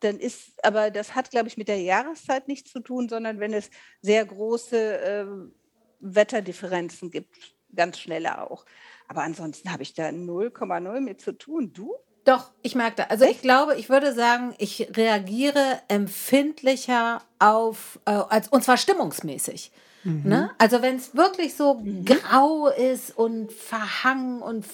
dann 0.00 0.18
ist, 0.18 0.52
aber 0.64 0.90
das 0.90 1.14
hat, 1.14 1.30
glaube 1.30 1.48
ich, 1.48 1.58
mit 1.58 1.68
der 1.68 1.80
Jahreszeit 1.80 2.48
nichts 2.48 2.72
zu 2.72 2.80
tun, 2.80 3.08
sondern 3.08 3.40
wenn 3.40 3.52
es 3.52 3.70
sehr 4.00 4.24
große 4.24 5.00
ähm, 5.04 5.54
Wetterdifferenzen 6.00 7.10
gibt, 7.10 7.36
ganz 7.74 7.98
schnelle 7.98 8.50
auch. 8.50 8.64
Aber 9.08 9.22
ansonsten 9.22 9.72
habe 9.72 9.82
ich 9.82 9.92
da 9.92 10.08
0,0 10.08 11.00
mit 11.00 11.20
zu 11.20 11.32
tun. 11.32 11.72
Du? 11.72 11.94
Doch, 12.24 12.50
ich 12.62 12.74
merke 12.74 12.96
das. 12.98 13.10
Also 13.10 13.24
ich 13.24 13.40
glaube, 13.40 13.76
ich 13.76 13.88
würde 13.88 14.12
sagen, 14.12 14.54
ich 14.58 14.88
reagiere 14.96 15.80
empfindlicher 15.88 17.22
auf, 17.38 17.98
äh, 18.04 18.10
als, 18.10 18.48
und 18.48 18.62
zwar 18.62 18.76
stimmungsmäßig. 18.76 19.72
Ne? 20.02 20.50
Also 20.56 20.80
wenn 20.80 20.96
es 20.96 21.14
wirklich 21.14 21.54
so 21.54 21.82
grau 22.06 22.68
ist 22.68 23.16
und 23.18 23.52
verhangen 23.52 24.40
und 24.40 24.64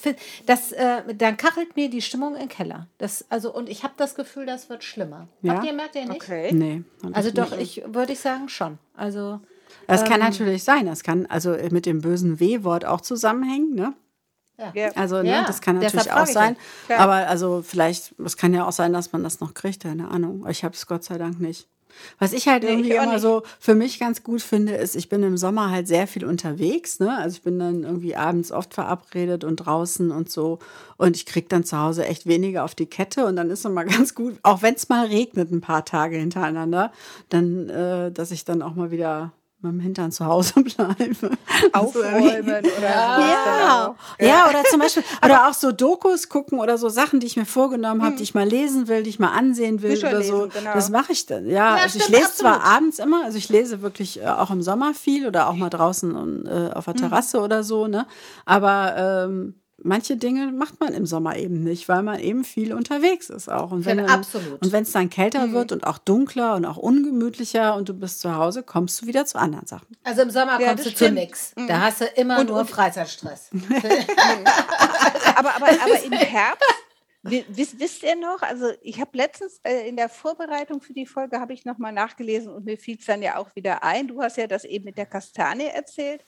das, 0.45 0.71
äh, 0.71 1.01
dann 1.15 1.35
kachelt 1.35 1.75
mir 1.75 1.89
die 1.89 2.01
Stimmung 2.01 2.35
in 2.35 2.41
den 2.41 2.49
Keller. 2.49 2.87
Das, 2.97 3.25
also, 3.29 3.53
und 3.53 3.67
ich 3.67 3.83
habe 3.83 3.93
das 3.97 4.15
Gefühl, 4.15 4.45
das 4.45 4.69
wird 4.69 4.85
schlimmer. 4.85 5.27
Ja? 5.41 5.55
Habt 5.55 5.65
ihr, 5.65 5.73
merkt 5.73 5.95
ihr 5.95 6.05
nicht? 6.05 6.21
Okay. 6.21 6.53
Nee. 6.53 6.83
Also 7.11 7.29
ich 7.29 7.35
doch, 7.35 7.51
nicht. 7.57 7.79
ich 7.79 7.93
würde 7.93 8.13
ich 8.13 8.19
sagen 8.19 8.47
schon. 8.47 8.77
Also 8.95 9.41
Das 9.85 10.05
kann 10.05 10.21
natürlich 10.21 10.63
sein. 10.63 10.85
Das 10.85 11.03
kann 11.03 11.25
also 11.25 11.57
mit 11.71 11.85
dem 11.85 12.01
bösen 12.01 12.39
W-Wort 12.39 12.85
auch 12.85 13.01
zusammenhängen, 13.01 13.75
ne? 13.75 13.93
Ja. 14.57 14.91
Also, 14.95 15.21
ne, 15.21 15.29
Ja, 15.29 15.43
das 15.45 15.61
kann 15.61 15.77
natürlich 15.79 16.11
auch 16.11 16.25
sein. 16.25 16.55
ja. 16.89 16.97
Aber 16.97 17.13
also 17.27 17.61
vielleicht, 17.65 18.13
es 18.19 18.37
kann 18.37 18.53
ja 18.53 18.67
auch 18.67 18.71
sein, 18.71 18.91
dass 18.93 19.11
man 19.11 19.23
das 19.23 19.39
noch 19.39 19.53
kriegt, 19.53 19.83
keine 19.83 20.09
Ahnung. 20.09 20.45
Ich 20.49 20.63
habe 20.63 20.73
es 20.73 20.87
Gott 20.87 21.03
sei 21.03 21.17
Dank 21.17 21.39
nicht. 21.39 21.67
Was 22.19 22.31
ich 22.33 22.47
halt 22.47 22.61
Nee, 22.63 22.69
irgendwie 22.69 22.89
ich 22.91 22.95
immer 22.95 23.13
nicht. 23.13 23.21
so 23.21 23.41
für 23.59 23.73
mich 23.73 23.99
ganz 23.99 24.21
gut 24.23 24.41
finde, 24.43 24.73
ist, 24.75 24.95
ich 24.95 25.09
bin 25.09 25.23
im 25.23 25.35
Sommer 25.37 25.71
halt 25.71 25.87
sehr 25.87 26.05
viel 26.05 26.25
unterwegs. 26.25 26.99
Ne? 26.99 27.15
Also 27.17 27.37
ich 27.37 27.41
bin 27.41 27.57
dann 27.57 27.83
irgendwie 27.83 28.15
abends 28.15 28.51
oft 28.51 28.73
verabredet 28.75 29.43
und 29.43 29.55
draußen 29.57 30.11
und 30.11 30.29
so. 30.29 30.59
Und 30.97 31.15
ich 31.15 31.25
krieg 31.25 31.49
dann 31.49 31.63
zu 31.63 31.79
Hause 31.79 32.05
echt 32.05 32.27
weniger 32.27 32.63
auf 32.65 32.75
die 32.75 32.85
Kette. 32.85 33.25
Und 33.25 33.35
dann 33.35 33.49
ist 33.49 33.65
es 33.65 33.71
mal 33.71 33.85
ganz 33.85 34.13
gut, 34.13 34.37
auch 34.43 34.61
wenn 34.61 34.75
es 34.75 34.89
mal 34.89 35.07
regnet 35.07 35.51
ein 35.51 35.61
paar 35.61 35.85
Tage 35.85 36.17
hintereinander, 36.17 36.91
dann, 37.29 37.69
äh, 37.69 38.11
dass 38.11 38.29
ich 38.31 38.45
dann 38.45 38.61
auch 38.61 38.75
mal 38.75 38.91
wieder 38.91 39.31
mit 39.67 39.75
dem 39.75 39.79
Hintern 39.81 40.11
zu 40.11 40.25
Hause 40.25 40.53
bleibe. 40.63 41.31
Aufräumen 41.73 42.47
oder 42.47 42.61
dann 42.81 42.81
Ja. 42.83 43.87
auch. 43.87 43.95
ja, 44.25 44.49
oder 44.49 44.63
zum 44.65 44.79
Beispiel, 44.79 45.03
oder 45.25 45.47
auch 45.47 45.53
so 45.53 45.71
Dokus 45.71 46.29
gucken 46.29 46.59
oder 46.59 46.77
so 46.77 46.89
Sachen, 46.89 47.19
die 47.19 47.27
ich 47.27 47.37
mir 47.37 47.45
vorgenommen 47.45 48.03
habe, 48.03 48.15
die 48.15 48.23
ich 48.23 48.33
mal 48.33 48.47
lesen 48.47 48.87
will, 48.87 49.03
die 49.03 49.09
ich 49.09 49.19
mal 49.19 49.31
ansehen 49.31 49.81
will 49.81 49.91
Bücher 49.91 50.09
oder 50.09 50.23
so. 50.23 50.45
lesen, 50.45 50.51
genau. 50.59 50.73
Das 50.73 50.89
mache 50.89 51.11
ich 51.11 51.25
dann. 51.25 51.45
Ja, 51.47 51.77
Ja, 51.77 51.83
also 51.83 51.97
ich 51.99 52.07
lese 52.09 52.33
zwar 52.33 52.55
absolut. 52.57 52.75
abends 52.75 52.99
immer, 52.99 53.23
also 53.25 53.37
ich 53.37 53.49
lese 53.49 53.81
wirklich 53.81 54.21
äh, 54.21 54.25
auch 54.27 54.51
im 54.51 54.61
Sommer 54.61 54.93
viel 54.93 55.27
oder 55.27 55.49
auch 55.49 55.55
mal 55.55 55.69
draußen 55.69 56.45
äh, 56.47 56.71
auf 56.73 56.85
der 56.85 56.95
Terrasse 56.95 57.39
oder 57.41 57.63
so, 57.63 57.87
ne? 57.87 58.05
Aber 58.45 59.25
ähm, 59.27 59.55
manche 59.83 60.17
Dinge 60.17 60.51
macht 60.51 60.79
man 60.79 60.93
im 60.93 61.05
Sommer 61.05 61.37
eben 61.37 61.63
nicht, 61.63 61.87
weil 61.87 62.01
man 62.03 62.19
eben 62.19 62.43
viel 62.43 62.73
unterwegs 62.73 63.29
ist 63.29 63.49
auch. 63.49 63.71
Und 63.71 63.85
wenn 63.85 63.97
dann, 63.97 64.09
absolut. 64.09 64.61
Und 64.61 64.71
wenn 64.71 64.83
es 64.83 64.91
dann 64.91 65.09
kälter 65.09 65.51
wird 65.51 65.71
und 65.71 65.85
auch 65.85 65.97
dunkler 65.99 66.55
und 66.55 66.65
auch 66.65 66.77
ungemütlicher 66.77 67.75
und 67.75 67.87
du 67.89 67.93
bist 67.93 68.19
zu 68.21 68.35
Hause, 68.35 68.63
kommst 68.63 69.01
du 69.01 69.05
wieder 69.07 69.25
zu 69.25 69.37
anderen 69.37 69.67
Sachen. 69.67 69.87
Also 70.03 70.23
im 70.23 70.29
Sommer 70.31 70.59
Ja, 70.59 70.69
kommst 70.69 70.85
du 70.85 70.89
zu 70.89 70.95
stimmt. 70.95 71.15
nix. 71.15 71.53
Da 71.67 71.81
hast 71.81 72.01
du 72.01 72.05
immer 72.15 72.43
nur 72.43 72.65
Freizeitstress. 72.65 73.49
aber, 75.35 75.55
aber, 75.55 75.67
aber 75.67 76.03
im 76.03 76.11
Herbst, 76.13 76.63
wi- 77.23 77.45
wisst, 77.49 77.79
wisst 77.79 78.03
ihr 78.03 78.15
noch, 78.15 78.41
also 78.41 78.71
ich 78.81 78.99
habe 78.99 79.11
letztens 79.13 79.59
äh, 79.63 79.87
in 79.87 79.95
der 79.95 80.09
Vorbereitung 80.09 80.81
für 80.81 80.93
die 80.93 81.05
Folge, 81.05 81.39
habe 81.39 81.53
ich 81.53 81.65
nochmal 81.65 81.91
nachgelesen 81.93 82.51
und 82.53 82.65
mir 82.65 82.77
fiel 82.77 82.97
es 82.99 83.05
dann 83.05 83.21
ja 83.21 83.37
auch 83.37 83.55
wieder 83.55 83.83
ein. 83.83 84.07
Du 84.07 84.21
hast 84.21 84.37
ja 84.37 84.47
das 84.47 84.63
eben 84.65 84.85
mit 84.85 84.97
der 84.97 85.05
Kastanie 85.05 85.67
erzählt. 85.67 86.25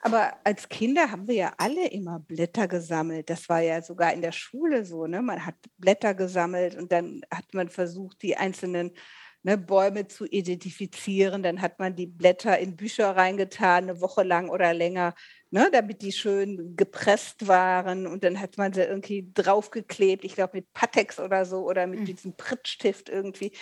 Aber 0.00 0.34
als 0.44 0.68
Kinder 0.68 1.10
haben 1.10 1.26
wir 1.26 1.34
ja 1.34 1.54
alle 1.58 1.88
immer 1.88 2.20
Blätter 2.20 2.68
gesammelt. 2.68 3.30
Das 3.30 3.48
war 3.48 3.60
ja 3.60 3.82
sogar 3.82 4.12
in 4.12 4.22
der 4.22 4.32
Schule 4.32 4.84
so. 4.84 5.06
Ne? 5.06 5.22
Man 5.22 5.44
hat 5.44 5.56
Blätter 5.76 6.14
gesammelt 6.14 6.76
und 6.76 6.92
dann 6.92 7.22
hat 7.32 7.52
man 7.52 7.68
versucht, 7.68 8.22
die 8.22 8.36
einzelnen 8.36 8.92
ne, 9.42 9.58
Bäume 9.58 10.06
zu 10.06 10.24
identifizieren. 10.26 11.42
Dann 11.42 11.60
hat 11.60 11.78
man 11.80 11.96
die 11.96 12.06
Blätter 12.06 12.58
in 12.58 12.76
Bücher 12.76 13.16
reingetan, 13.16 13.84
eine 13.84 14.00
Woche 14.00 14.22
lang 14.22 14.50
oder 14.50 14.72
länger, 14.72 15.14
ne, 15.50 15.68
damit 15.72 16.02
die 16.02 16.12
schön 16.12 16.76
gepresst 16.76 17.46
waren. 17.48 18.06
Und 18.06 18.24
dann 18.24 18.40
hat 18.40 18.58
man 18.58 18.72
sie 18.72 18.82
irgendwie 18.82 19.30
draufgeklebt, 19.34 20.24
ich 20.24 20.34
glaube 20.34 20.58
mit 20.58 20.72
Patex 20.72 21.18
oder 21.18 21.44
so 21.44 21.58
oder 21.68 21.86
Mhm. 21.86 21.94
mit 21.94 22.08
diesem 22.08 22.34
Prittstift 22.36 23.08
irgendwie. 23.08 23.52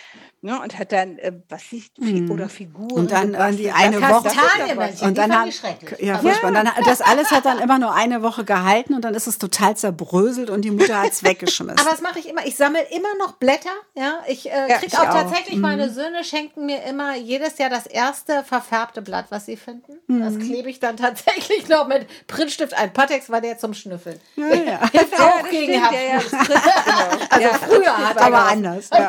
Ne, 0.41 0.59
und 0.61 0.77
hat 0.77 0.91
dann, 0.91 1.17
äh, 1.17 1.31
was 1.49 1.63
ich, 1.71 1.91
Fi- 1.99 2.27
oder 2.29 2.49
Figuren. 2.49 2.87
Mhm. 2.87 2.91
Und 2.97 3.11
dann 3.11 3.33
irgendwie 3.33 3.71
eine 3.71 3.99
Das- 3.99 4.11
Woche-. 4.11 4.35
Kastanienmännchen, 4.35 5.07
Und 5.07 5.17
dann 5.17 5.51
schrecklich. 5.51 5.99
ja. 5.99 6.19
Und 6.19 6.53
dann, 6.53 6.69
das 6.85 7.01
alles 7.01 7.31
hat 7.31 7.45
dann 7.45 7.59
immer 7.59 7.79
nur 7.79 7.93
eine 7.93 8.21
Woche 8.21 8.43
gehalten 8.45 8.93
und 8.93 9.01
dann 9.05 9.13
ist 9.15 9.27
es 9.27 9.37
total 9.37 9.75
zerbröselt 9.77 10.49
und 10.49 10.61
die 10.63 10.71
Mutter 10.71 11.01
hat 11.01 11.11
es 11.11 11.23
weggeschmissen. 11.23 11.79
Aber 11.79 11.89
das 11.89 12.01
mache 12.01 12.19
ich 12.19 12.27
immer. 12.29 12.45
Ich 12.45 12.55
sammle 12.55 12.81
immer 12.91 13.15
noch 13.19 13.33
Blätter. 13.33 13.69
Ja, 13.95 14.19
ich 14.27 14.49
äh, 14.49 14.67
Ja, 14.69 14.77
kriege 14.77 14.87
ich 14.87 14.97
auch, 14.97 15.07
auch. 15.07 15.13
tatsächlich, 15.13 15.57
meine 15.57 15.89
Söhne 15.89 16.23
schenken 16.23 16.65
mir 16.65 16.83
immer 16.83 17.15
jedes 17.15 17.57
Jahr 17.57 17.69
das 17.69 17.85
erste 17.85 18.43
verfärbte 18.43 19.01
Blatt, 19.01 19.25
was 19.29 19.45
sie 19.45 19.57
finden. 19.57 19.93
Das 20.07 20.37
klebe 20.37 20.69
ich 20.69 20.79
dann 20.79 20.97
tatsächlich 20.97 21.67
noch 21.69 21.76
mit 21.85 22.07
Printstift 22.27 22.73
ein. 22.73 22.93
Patex 22.93 23.29
war 23.29 23.41
der 23.41 23.57
zum 23.57 23.73
Schnüffeln. 23.73 24.19
ja, 24.35 24.53
ja. 24.53 24.89
Hilft 24.91 25.17
Ja, 25.17 25.27
auch 25.27 25.49
gegen 25.49 25.73
stimmt, 25.73 26.31
genau. 26.31 27.25
Also 27.29 27.47
früher 27.65 27.97
hat 27.97 28.17
er 28.17 28.23
aber 28.23 28.39
anders. 28.45 28.89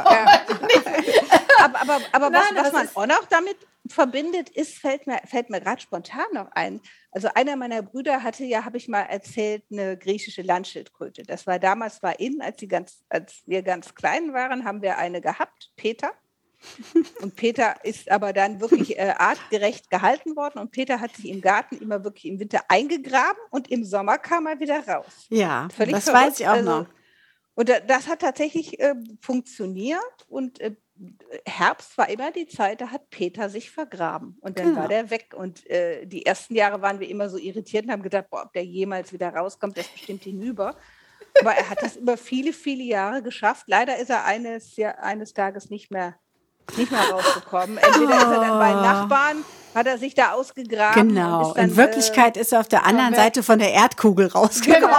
Aber, 1.60 1.80
aber, 1.80 2.00
aber 2.12 2.30
Nein, 2.30 2.42
was, 2.54 2.66
was 2.66 2.72
man 2.72 2.88
auch 2.94 3.06
noch 3.06 3.26
damit 3.28 3.56
verbindet, 3.88 4.48
ist, 4.50 4.78
fällt 4.78 5.08
mir, 5.08 5.20
fällt 5.26 5.50
mir 5.50 5.60
gerade 5.60 5.80
spontan 5.80 6.26
noch 6.32 6.50
ein. 6.52 6.80
Also 7.10 7.28
einer 7.34 7.56
meiner 7.56 7.82
Brüder 7.82 8.22
hatte 8.22 8.44
ja, 8.44 8.64
habe 8.64 8.76
ich 8.76 8.86
mal 8.86 9.02
erzählt, 9.02 9.64
eine 9.72 9.96
griechische 9.96 10.42
Landschildkröte. 10.42 11.24
Das 11.24 11.48
war 11.48 11.58
damals 11.58 12.00
war 12.02 12.20
in, 12.20 12.40
als, 12.40 12.60
sie 12.60 12.68
ganz, 12.68 13.02
als 13.08 13.42
wir 13.46 13.62
ganz 13.62 13.94
klein 13.94 14.32
waren, 14.32 14.64
haben 14.64 14.82
wir 14.82 14.98
eine 14.98 15.20
gehabt, 15.20 15.72
Peter. 15.76 16.12
Und 17.20 17.36
Peter 17.36 17.76
ist 17.84 18.10
aber 18.10 18.32
dann 18.32 18.60
wirklich 18.60 18.98
äh, 18.98 19.14
artgerecht 19.16 19.90
gehalten 19.90 20.36
worden. 20.36 20.58
Und 20.58 20.70
Peter 20.72 21.00
hat 21.00 21.14
sich 21.14 21.28
im 21.28 21.40
Garten 21.40 21.76
immer 21.78 22.02
wirklich 22.04 22.24
im 22.26 22.40
Winter 22.40 22.60
eingegraben 22.68 23.38
und 23.50 23.70
im 23.70 23.84
Sommer 23.84 24.18
kam 24.18 24.46
er 24.46 24.58
wieder 24.60 24.86
raus. 24.86 25.26
Ja, 25.30 25.68
Völlig 25.74 25.94
das 25.94 26.04
verrückt. 26.04 26.26
weiß 26.26 26.40
ich 26.40 26.46
auch 26.48 26.52
Also, 26.52 26.70
noch. 26.80 26.86
Und 27.54 27.68
da- 27.68 27.80
das 27.80 28.06
hat 28.08 28.20
tatsächlich 28.20 28.78
äh, 28.80 28.94
funktioniert. 29.20 29.98
Und 30.28 30.60
äh, 30.60 30.74
Herbst 31.46 31.96
war 31.98 32.08
immer 32.08 32.30
die 32.32 32.46
Zeit, 32.46 32.80
da 32.80 32.90
hat 32.90 33.08
Peter 33.10 33.48
sich 33.48 33.70
vergraben. 33.70 34.36
Und 34.40 34.58
dann 34.58 34.66
Genau. 34.70 34.80
war 34.80 34.88
der 34.88 35.10
weg. 35.10 35.34
Und 35.36 35.64
äh, 35.70 36.06
die 36.06 36.26
ersten 36.26 36.54
Jahre 36.54 36.82
waren 36.82 37.00
wir 37.00 37.08
immer 37.08 37.28
so 37.28 37.36
irritiert 37.38 37.84
und 37.84 37.92
haben 37.92 38.02
gedacht, 38.02 38.30
boah, 38.30 38.44
ob 38.44 38.52
der 38.52 38.64
jemals 38.64 39.12
wieder 39.12 39.28
rauskommt, 39.34 39.76
der 39.76 39.84
ist 39.84 39.92
bestimmt 39.92 40.24
hinüber. 40.24 40.76
Aber 41.40 41.52
er 41.52 41.70
hat 41.70 41.82
das 41.82 41.96
über 41.96 42.16
viele, 42.16 42.52
viele 42.52 42.82
Jahre 42.82 43.22
geschafft. 43.22 43.64
Leider 43.68 43.96
ist 43.98 44.10
er 44.10 44.24
eines, 44.24 44.76
ja, 44.76 44.92
eines 44.96 45.32
Tages 45.34 45.70
nicht 45.70 45.90
mehr, 45.90 46.16
nicht 46.76 46.90
mehr 46.90 47.10
rausgekommen. 47.10 47.78
Entweder 47.78 48.16
ist 48.16 48.24
er 48.24 48.40
dann 48.40 48.58
bei 48.58 48.72
Nachbarn, 48.72 49.44
hat 49.78 49.86
er 49.86 49.98
sich 49.98 50.14
da 50.14 50.32
ausgegraben. 50.32 51.08
Genau. 51.08 51.52
dann, 51.54 51.70
In 51.70 51.76
Wirklichkeit 51.76 52.36
ist 52.36 52.52
er 52.52 52.60
auf 52.60 52.68
der 52.68 52.84
anderen. 52.84 53.14
Seite 53.14 53.42
von 53.42 53.58
der 53.58 53.72
Erdkugel 53.72 54.26
rausgekommen. 54.26 54.80
Genau, 54.82 54.96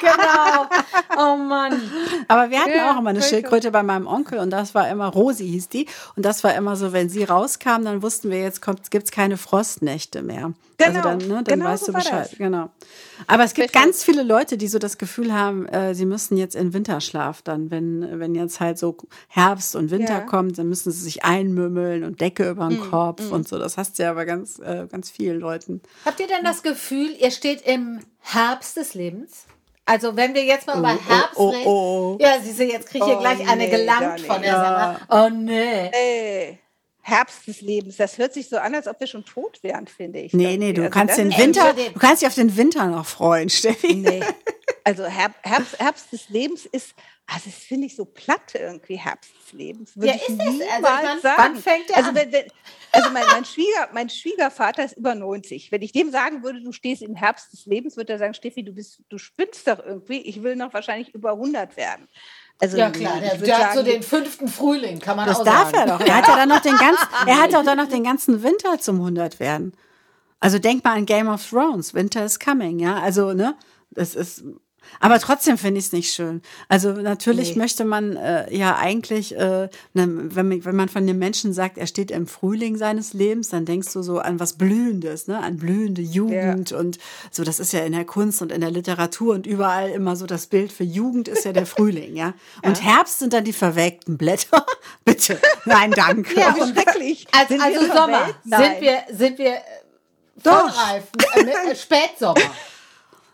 genau. 0.00 1.32
Oh 1.32 1.36
Mann. 1.36 1.80
Aber 2.28 2.50
wir 2.50 2.60
hatten 2.60 2.70
Ja, 2.76 2.92
auch 2.94 2.98
immer 3.00 3.10
eine 3.10 3.22
Schildkröte 3.22 3.70
bei 3.70 3.82
meinem 3.82 4.06
Onkel 4.06 4.38
und 4.38 4.50
das 4.50 4.74
war 4.74 4.88
immer, 4.88 5.06
Rosi 5.08 5.46
hieß 5.48 5.68
die. 5.68 5.86
Und 6.16 6.24
das 6.24 6.44
war 6.44 6.54
immer 6.54 6.76
so, 6.76 6.92
wenn 6.92 7.08
sie 7.08 7.24
rauskam, 7.24 7.82
dann 7.84 8.02
wussten 8.02 8.30
wir, 8.30 8.40
jetzt 8.42 8.60
gibt 8.90 9.04
es 9.04 9.10
keine 9.10 9.36
Frostnächte 9.36 10.22
mehr. 10.22 10.52
Genau, 10.80 10.98
also 11.00 11.02
dann, 11.02 11.18
ne, 11.18 11.42
dann 11.42 11.58
genau 11.58 11.64
weißt 11.70 11.86
so 11.86 11.92
du 11.92 11.98
Bescheid. 11.98 12.30
Genau. 12.38 12.70
Aber 13.26 13.42
es 13.42 13.52
gibt 13.54 13.70
Richtig. 13.70 13.82
ganz 13.82 14.04
viele 14.04 14.22
Leute, 14.22 14.56
die 14.56 14.68
so 14.68 14.78
das 14.78 14.96
Gefühl 14.96 15.32
haben, 15.34 15.66
äh, 15.66 15.92
sie 15.92 16.06
müssen 16.06 16.36
jetzt 16.36 16.54
in 16.54 16.72
Winterschlaf 16.72 17.42
dann, 17.42 17.72
wenn, 17.72 18.20
wenn 18.20 18.36
jetzt 18.36 18.60
halt 18.60 18.78
so 18.78 18.96
Herbst 19.26 19.74
und 19.74 19.90
Winter 19.90 20.12
Ja. 20.12 20.20
kommt, 20.20 20.56
dann 20.56 20.68
müssen 20.68 20.92
sie 20.92 21.00
sich 21.02 21.24
einmümmeln 21.24 22.04
und 22.04 22.20
Decke 22.20 22.48
über 22.50 22.68
den 22.68 22.78
Mm, 22.78 22.90
Kopf 22.90 23.32
und 23.32 23.48
so. 23.48 23.58
Das 23.58 23.76
hast 23.76 23.98
du 23.98 24.04
ja 24.04 24.14
bei 24.18 24.24
ganz, 24.24 24.58
äh, 24.58 24.86
ganz 24.90 25.10
vielen 25.10 25.38
Leuten. 25.38 25.80
Habt 26.04 26.18
ihr 26.18 26.26
denn 26.26 26.42
das 26.42 26.64
Gefühl, 26.64 27.14
ihr 27.20 27.30
steht 27.30 27.62
im 27.62 28.00
Herbst 28.20 28.76
des 28.76 28.94
Lebens? 28.94 29.44
Also 29.84 30.16
wenn 30.16 30.34
wir 30.34 30.44
jetzt 30.44 30.66
mal 30.66 30.78
über 30.78 30.98
oh, 30.98 31.08
Herbst 31.08 31.36
oh, 31.36 31.48
reden. 31.50 31.66
oh. 31.66 32.18
Ja, 32.20 32.40
siehst 32.42 32.58
du, 32.58 32.64
jetzt 32.64 32.88
kriege 32.88 33.04
ich 33.04 33.08
hier 33.10 33.18
Oh, 33.18 33.20
gleich 33.20 33.48
eine 33.48 33.64
nee, 33.64 33.70
gelangt 33.70 34.18
Dani. 34.18 34.22
von 34.24 34.42
der 34.42 34.52
Sandra. 34.52 35.00
Oh 35.08 35.28
nee. 35.30 35.90
Ey, 35.92 36.58
Herbst 37.00 37.46
des 37.46 37.60
Lebens. 37.60 37.96
Das 37.96 38.18
hört 38.18 38.34
sich 38.34 38.48
so 38.48 38.58
an, 38.58 38.74
als 38.74 38.88
ob 38.88 38.98
wir 38.98 39.06
schon 39.06 39.24
tot 39.24 39.62
wären, 39.62 39.86
finde 39.86 40.18
ich. 40.18 40.32
Nee, 40.34 40.56
nee, 40.56 40.72
du 40.72 40.82
Also 40.82 40.90
kannst 40.92 41.12
das 41.12 41.24
den 41.24 41.38
Winter, 41.38 41.72
du 41.72 41.98
kannst 41.98 42.22
dich 42.22 42.26
auf 42.28 42.34
den 42.34 42.56
Winter 42.56 42.86
noch 42.86 43.06
freuen, 43.06 43.48
Steffi. 43.48 43.94
Nee. 43.94 44.20
Also 44.82 45.04
Herb, 45.04 45.32
Herbst, 45.42 45.78
Herbst 45.78 46.12
des 46.12 46.28
Lebens 46.28 46.66
ist, 46.66 46.94
also 47.30 47.44
das 47.50 47.58
finde 47.58 47.86
ich 47.86 47.94
so 47.94 48.06
platt 48.06 48.54
irgendwie, 48.54 48.96
Herbst 48.96 49.30
des 49.36 49.52
Lebens. 49.52 49.94
Würde 49.94 50.08
Ja, 50.08 50.14
ich 50.14 50.22
ist 50.22 50.30
es? 50.30 50.40
Also, 50.40 50.50
ich 50.50 50.58
niemals 50.60 50.82
mein, 50.82 51.20
sagen. 51.20 51.36
wann 51.36 51.56
fängt 51.56 51.88
der 51.90 51.96
also, 51.98 52.14
wenn, 52.14 52.32
wenn, 52.32 52.46
also 52.92 53.10
mein, 53.10 53.26
mein, 53.26 53.44
Schwieger, 53.44 53.88
mein 53.92 54.08
Schwiegervater 54.08 54.84
ist 54.84 54.96
über 54.96 55.14
90. 55.14 55.70
Wenn 55.70 55.82
ich 55.82 55.92
dem 55.92 56.10
sagen 56.10 56.42
würde, 56.42 56.62
du 56.62 56.72
stehst 56.72 57.02
im 57.02 57.14
Herbst 57.14 57.52
des 57.52 57.66
Lebens, 57.66 57.98
würde 57.98 58.14
er 58.14 58.18
sagen, 58.18 58.32
Steffi, 58.32 58.64
du 58.64 58.72
bist, 58.72 59.02
du 59.10 59.18
spinnst 59.18 59.68
doch 59.68 59.78
irgendwie. 59.84 60.22
Ich 60.22 60.42
will 60.42 60.56
noch 60.56 60.72
wahrscheinlich 60.72 61.14
über 61.14 61.32
100 61.32 61.76
werden. 61.76 62.08
Also 62.60 62.78
Ja 62.78 62.90
klar, 62.90 63.20
der, 63.20 63.36
der 63.36 63.58
hat 63.58 63.70
so 63.74 63.80
sagen, 63.80 63.84
den 63.90 64.02
fünften 64.02 64.48
Frühling, 64.48 64.98
kann 64.98 65.16
man 65.16 65.26
Das 65.28 65.40
auch 65.40 65.44
darf 65.44 65.70
sagen. 65.70 65.90
er 65.90 65.98
doch. 65.98 66.00
Er 66.04 66.16
hat 66.16 66.26
ja 66.28 66.36
dann 66.36 66.48
noch 66.48 66.60
den 66.60 66.76
ganzen, 66.76 67.06
er 67.26 67.40
hat 67.42 67.54
auch 67.54 67.62
dann 67.62 67.76
noch 67.76 67.88
den 67.88 68.04
ganzen 68.04 68.42
Winter 68.42 68.78
zum 68.80 68.96
100 68.96 69.38
werden. 69.38 69.74
Also 70.40 70.58
denk 70.58 70.82
mal 70.82 70.96
an 70.96 71.04
Game 71.04 71.28
of 71.28 71.46
Thrones. 71.46 71.92
Winter 71.92 72.24
is 72.24 72.38
coming, 72.40 72.78
ja. 72.78 72.98
Also, 73.00 73.34
ne? 73.34 73.54
Das 73.90 74.14
ist, 74.14 74.44
aber 75.00 75.18
trotzdem 75.18 75.58
finde 75.58 75.78
ich 75.80 75.86
es 75.86 75.92
nicht 75.92 76.12
schön. 76.12 76.42
Also 76.68 76.92
natürlich 76.92 77.54
Nee. 77.54 77.62
möchte 77.62 77.84
man 77.84 78.16
äh, 78.16 78.54
ja 78.54 78.76
eigentlich, 78.76 79.34
äh, 79.36 79.68
ne, 79.94 80.08
wenn, 80.34 80.48
man- 80.48 80.64
wenn 80.64 80.76
man 80.76 80.88
von 80.88 81.06
dem 81.06 81.18
Menschen 81.18 81.52
sagt, 81.52 81.78
er 81.78 81.86
steht 81.86 82.10
im 82.10 82.26
Frühling 82.26 82.76
seines 82.76 83.12
Lebens, 83.12 83.48
dann 83.50 83.64
denkst 83.64 83.92
du 83.92 84.02
so 84.02 84.18
an 84.18 84.40
was 84.40 84.54
Blühendes, 84.54 85.26
ne? 85.28 85.38
an 85.42 85.56
blühende 85.58 86.02
Jugend 86.02 86.72
und 86.72 86.98
so. 87.30 87.44
Das 87.44 87.60
ist 87.60 87.72
ja 87.72 87.80
in 87.80 87.92
der 87.92 88.04
Kunst 88.04 88.42
und 88.42 88.52
in 88.52 88.60
der 88.60 88.70
Literatur 88.70 89.34
und 89.34 89.46
überall 89.46 89.90
immer 89.90 90.16
so 90.16 90.26
das 90.26 90.46
Bild 90.46 90.72
für 90.72 90.84
Jugend 90.84 91.28
ist 91.28 91.44
ja 91.44 91.52
der 91.52 91.66
Frühling, 91.74 92.16
ja. 92.16 92.34
Und 92.62 92.82
Herbst 92.82 93.18
sind 93.20 93.32
dann 93.32 93.44
die 93.44 93.52
verwelkten 93.52 94.18
Blätter. 94.18 94.64
Bitte, 95.04 95.38
nein, 95.64 95.90
danke. 95.92 96.38
Ja, 96.38 96.54
schrecklich. 96.54 97.26
Also, 97.38 97.62
also 97.62 97.86
Sommer. 97.94 98.26
Sind 98.44 98.80
wir, 98.80 98.98
sind 99.12 99.38
wir 99.38 99.54
äh, 99.56 99.60
Doch. 100.42 100.70
vollreif? 100.72 101.04
Äh, 101.36 101.70
äh, 101.70 101.76
Spätsommer. 101.76 102.34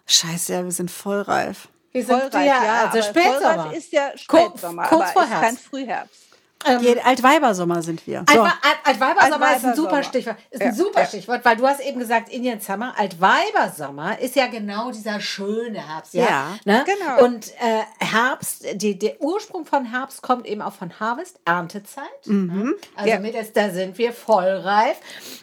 Scheiße, 0.07 0.53
ja, 0.53 0.65
wir 0.65 0.73
sind 0.73 0.91
vollreif. 0.91 1.69
Wir 1.93 2.05
sind 2.05 2.19
Vollreif, 2.21 2.47
ja, 2.47 2.65
ja, 2.65 2.87
also 2.91 3.03
Spätsommer. 3.09 3.55
Vollreif 3.55 3.79
ist 3.79 3.93
ja 3.93 4.11
Kurz- 4.27 4.51
Spätsommer, 4.61 4.89
kurz 4.89 5.03
aber 5.03 5.13
vor 5.13 5.23
ist 5.23 5.31
kein 5.31 5.41
Herbst. 5.43 5.65
Frühherbst. 5.67 6.21
Die 6.81 7.01
Altweibersommer 7.01 7.83
sind 7.83 8.07
wir. 8.07 8.25
So. 8.33 8.47
Altweibersommer 8.85 9.57
ist 9.57 9.65
ein 9.65 9.75
super. 9.77 10.03
Stichwort. 10.03 10.37
Ist 10.51 10.63
ein 10.63 10.69
Ja, 10.69 10.75
super 10.75 11.01
ja. 11.01 11.07
Stichwort, 11.07 11.45
weil 11.45 11.57
du 11.57 11.67
hast 11.67 11.81
eben 11.81 11.99
gesagt, 11.99 12.29
Indian 12.31 12.61
Summer. 12.61 12.95
Altweibersommer 12.99 14.19
ist 14.19 14.37
ja 14.37 14.47
genau 14.47 14.91
dieser 14.91 15.21
schöne 15.21 15.87
Herbst. 15.87 16.15
Ja. 16.15 16.25
Ja, 16.25 16.59
ne? 16.65 16.85
genau. 16.87 17.25
Und 17.25 17.49
äh, 17.61 17.83
Herbst, 18.05 18.67
die, 18.75 18.99
der 18.99 19.21
Ursprung 19.21 19.67
von 19.67 19.85
Herbst 19.85 20.23
kommt 20.23 20.47
eben 20.47 20.63
auch 20.63 20.73
von 20.73 20.99
Harvest, 21.01 21.39
Erntezeit. 21.45 22.05
Ne? 22.27 22.75
Also 22.97 23.11
Ja. 23.11 23.19
mit 23.21 23.35
jetzt, 23.35 23.57
da 23.57 23.71
sind 23.71 23.99
wir 23.99 24.13
vollreif. 24.13 24.97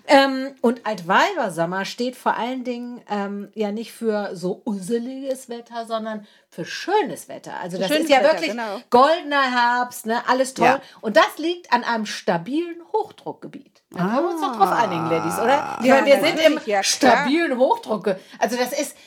Ähm, 0.07 0.55
und 0.61 0.85
Altweibersommer 0.85 1.85
steht 1.85 2.15
vor 2.15 2.35
allen 2.37 2.63
Dingen 2.63 3.01
ähm, 3.09 3.49
ja 3.53 3.71
nicht 3.71 3.91
für 3.91 4.35
so 4.35 4.61
usseliges 4.65 5.49
Wetter, 5.49 5.85
sondern 5.85 6.25
für 6.51 6.65
schönes 6.65 7.29
Wetter. 7.29 7.57
Also 7.61 7.77
das 7.77 7.87
schönes 7.87 8.03
ist 8.03 8.09
ja 8.09 8.19
Wetter, 8.19 8.33
wirklich 8.33 8.51
genau. 8.51 8.81
goldener 8.89 9.41
Herbst, 9.41 10.05
ne? 10.05 10.21
alles 10.27 10.53
toll. 10.53 10.65
Ja. 10.65 10.81
Und 10.99 11.15
das 11.15 11.37
liegt 11.37 11.71
an 11.71 11.85
einem 11.85 12.05
stabilen 12.05 12.81
Hochdruckgebiet. 12.91 13.81
Da 13.89 13.99
können 13.99 14.15
wir 14.15 14.29
uns 14.31 14.41
doch 14.41 14.57
drauf 14.57 14.71
einigen, 14.71 15.09
Ladies, 15.09 15.37
oder? 15.39 15.79
Ja, 15.81 15.95
meine, 15.95 16.07
wir 16.07 16.21
sind 16.21 16.39
im 16.39 16.59
ja, 16.65 16.83
stabilen 16.83 17.57
Hochdruck. 17.57 18.15
Also 18.37 18.57
das 18.57 18.73
ist 18.77 18.97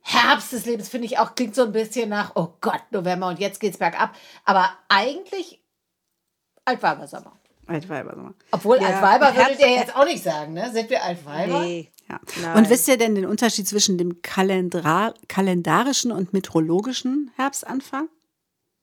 Herbst 0.00 0.52
des 0.52 0.64
Lebens, 0.64 0.88
finde 0.88 1.06
ich 1.06 1.18
auch, 1.18 1.34
klingt 1.34 1.54
so 1.54 1.62
ein 1.64 1.72
bisschen 1.72 2.08
nach, 2.08 2.32
oh 2.34 2.54
Gott, 2.60 2.82
November 2.90 3.28
und 3.28 3.40
jetzt 3.40 3.60
geht's 3.60 3.78
bergab. 3.78 4.14
Aber 4.44 4.70
eigentlich 4.88 5.60
Altweibersommer. 7.66 8.28
Altweibersommer. 8.28 8.34
Obwohl 8.52 8.80
Ja, 8.80 8.88
Altweiber 8.88 9.36
würdet 9.36 9.60
ihr 9.60 9.70
jetzt 9.70 9.94
auch 9.96 10.04
nicht 10.04 10.22
sagen, 10.22 10.52
ne? 10.52 10.70
Sind 10.72 10.90
wir 10.90 11.02
Altweiber? 11.02 11.60
Nee. 11.60 11.90
Ja. 12.08 12.20
Nein. 12.40 12.56
Und 12.56 12.70
wisst 12.70 12.86
ihr 12.88 12.96
denn 12.96 13.14
den 13.14 13.26
Unterschied 13.26 13.66
zwischen 13.66 13.98
dem 13.98 14.22
Kalendra 14.22 15.12
kalendarischen 15.28 16.12
und 16.12 16.32
meteorologischen 16.32 17.32
Herbstanfang? 17.36 18.08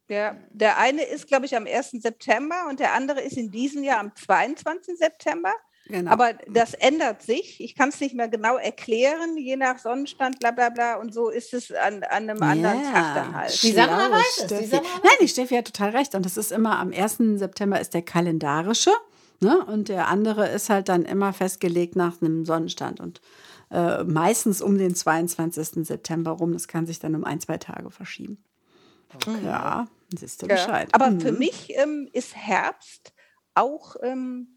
Ja, 0.10 0.36
der 0.52 0.78
eine 0.78 1.04
ist, 1.04 1.28
glaube 1.28 1.46
ich, 1.46 1.56
am 1.56 1.66
1. 1.66 1.92
September 1.92 2.68
und 2.70 2.80
der 2.80 2.94
andere 2.94 3.22
ist 3.22 3.38
in 3.38 3.52
diesem 3.52 3.84
Jahr 3.84 4.00
am 4.00 4.14
22. 4.14 4.98
September. 4.98 5.54
Genau. 5.86 6.12
Aber 6.12 6.32
das 6.48 6.74
ändert 6.76 7.22
sich. 7.24 7.60
Ich 7.60 7.76
kann 7.76 7.90
es 7.90 8.00
nicht 8.00 8.16
mehr 8.16 8.30
genau 8.30 8.56
erklären, 8.58 9.36
je 9.38 9.58
nach 9.58 9.80
Sonnenstand, 9.80 10.40
bla 10.40 10.52
bla 10.52 10.70
bla. 10.70 10.96
Und 10.96 11.14
so 11.14 11.30
ist 11.30 11.54
es 11.54 11.72
an, 11.74 12.04
an 12.04 12.30
einem 12.30 12.42
anderen 12.42 12.84
Tag 12.84 13.16
dann 13.16 13.36
halt. 13.36 13.62
Die 13.64 13.72
Sandra 13.74 14.10
weiß 14.10 14.46
es, 14.50 14.72
Nein, 14.72 14.82
die 15.22 15.28
Steffi 15.28 15.56
hat 15.56 15.66
total 15.66 15.90
recht. 15.90 16.16
Und 16.16 16.26
das 16.26 16.38
ist 16.38 16.52
immer 16.54 16.80
am 16.80 16.94
1. 16.94 17.18
September 17.36 17.82
ist 17.82 17.94
der 17.94 18.02
kalendarische. 18.02 18.92
Ne? 19.42 19.58
Und 19.66 19.90
der 19.90 20.08
andere 20.08 20.48
ist 20.48 20.70
halt 20.70 20.88
dann 20.88 21.04
immer 21.04 21.34
festgelegt 21.34 21.98
nach 21.98 22.22
einem 22.22 22.46
Sonnenstand. 22.46 23.02
Und 23.02 23.20
äh, 23.70 24.06
meistens 24.06 24.62
um 24.62 24.78
den 24.78 24.96
22. 24.96 25.86
September 25.86 26.32
rum. 26.32 26.54
Das 26.54 26.70
kann 26.70 26.86
sich 26.86 27.00
dann 27.00 27.14
um 27.14 27.26
ein, 27.26 27.42
zwei 27.42 27.58
Tage 27.58 27.92
verschieben. 27.92 28.42
Ja, 29.44 29.88
siehst 30.18 30.42
du 30.42 30.48
Ja. 30.48 30.56
Bescheid. 30.56 30.88
Aber 30.94 31.10
Mhm. 31.12 31.20
für 31.22 31.32
mich 31.34 31.74
ähm, 31.76 32.08
ist 32.14 32.36
Herbst 32.36 33.14
auch, 33.54 33.96
ähm, 34.02 34.53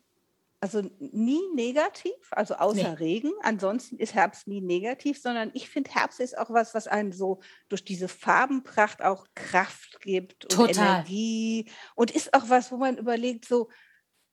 also 0.60 0.82
nie 0.98 1.40
negativ, 1.54 2.12
also 2.30 2.54
außer 2.56 2.98
Nee. 2.98 2.98
Regen. 2.98 3.32
Ansonsten 3.42 3.98
ist 3.98 4.14
Herbst 4.14 4.46
nie 4.48 4.60
negativ, 4.62 5.20
sondern 5.20 5.50
ich 5.54 5.68
finde, 5.70 5.90
Herbst 5.92 6.20
ist 6.20 6.36
auch 6.38 6.50
was, 6.50 6.74
was 6.74 6.86
einem 6.88 7.12
so 7.12 7.40
durch 7.68 7.84
diese 7.84 8.08
Farbenpracht 8.08 9.02
auch 9.02 9.26
Kraft 9.34 10.00
gibt 10.02 10.46
und 10.46 10.64
Total. 10.64 10.66
Energie. 10.66 11.70
Und 11.94 12.10
ist 12.10 12.34
auch 12.34 12.48
was, 12.48 12.72
wo 12.72 12.76
man 12.78 12.98
überlegt, 12.98 13.46
so, 13.46 13.68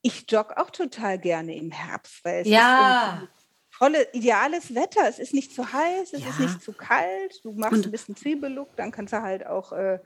ich 0.02 0.26
jogge 0.32 0.58
auch 0.58 0.72
total 0.72 1.20
gerne 1.20 1.56
im 1.58 1.72
Herbst, 1.72 2.26
weil 2.26 2.42
es 2.42 2.54
ist 2.54 2.78
Ja. 2.78 3.28
tolle, 3.78 4.08
ideales 4.14 4.76
Wetter. 4.76 5.08
Es 5.08 5.20
ist 5.20 5.34
nicht 5.34 5.54
zu 5.54 5.72
heiß, 5.74 6.14
es 6.14 6.26
ist 6.26 6.40
Ja. 6.40 6.40
nicht 6.40 6.62
zu 6.62 6.74
kalt. 6.74 7.40
Du 7.44 7.54
machst 7.54 7.86
ein 7.86 7.92
bisschen 7.92 8.16
Zwiebellook, 8.16 8.76
dann 8.76 8.92
kannst 8.92 9.14
du 9.14 9.22
halt 9.22 9.46
auch, 9.46 9.72
äh, 9.72 10.00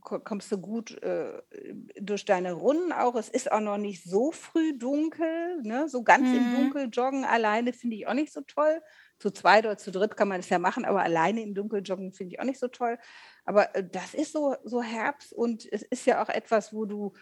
kommst 0.00 0.50
du 0.52 0.58
gut 0.58 1.00
äh, 1.02 1.42
durch 2.00 2.24
deine 2.24 2.52
Runden 2.52 2.92
auch. 2.92 3.14
Es 3.14 3.28
ist 3.28 3.50
auch 3.52 3.60
noch 3.60 3.78
nicht 3.78 4.04
so 4.04 4.32
früh 4.32 4.76
dunkel. 4.78 5.62
Ne? 5.62 5.88
So 5.88 6.02
ganz 6.02 6.32
im 6.32 6.48
Mhm. 6.48 6.50
Dunkel 6.50 6.88
joggen 6.92 7.24
alleine 7.24 7.72
finde 7.72 7.96
ich 7.96 8.06
auch 8.06 8.14
nicht 8.14 8.32
so 8.32 8.40
toll. 8.42 8.82
Zu 9.18 9.30
zweit 9.30 9.64
oder 9.64 9.78
zu 9.78 9.90
dritt 9.92 10.16
kann 10.16 10.28
man 10.28 10.40
es 10.40 10.48
ja 10.50 10.58
machen, 10.58 10.84
aber 10.84 11.02
alleine 11.02 11.42
im 11.42 11.54
Dunkel 11.54 11.82
joggen 11.82 12.12
finde 12.12 12.34
ich 12.34 12.40
auch 12.40 12.44
nicht 12.44 12.58
so 12.60 12.68
toll. 12.68 12.98
Aber 13.44 13.74
äh, 13.74 13.84
das 13.88 14.14
ist 14.14 14.32
so, 14.32 14.56
so 14.64 14.82
Herbst 14.82 15.32
und 15.32 15.66
es 15.72 15.82
ist 15.82 16.06
ja 16.06 16.22
auch 16.22 16.28
etwas, 16.28 16.72
wo 16.74 16.84
du, 16.84 17.12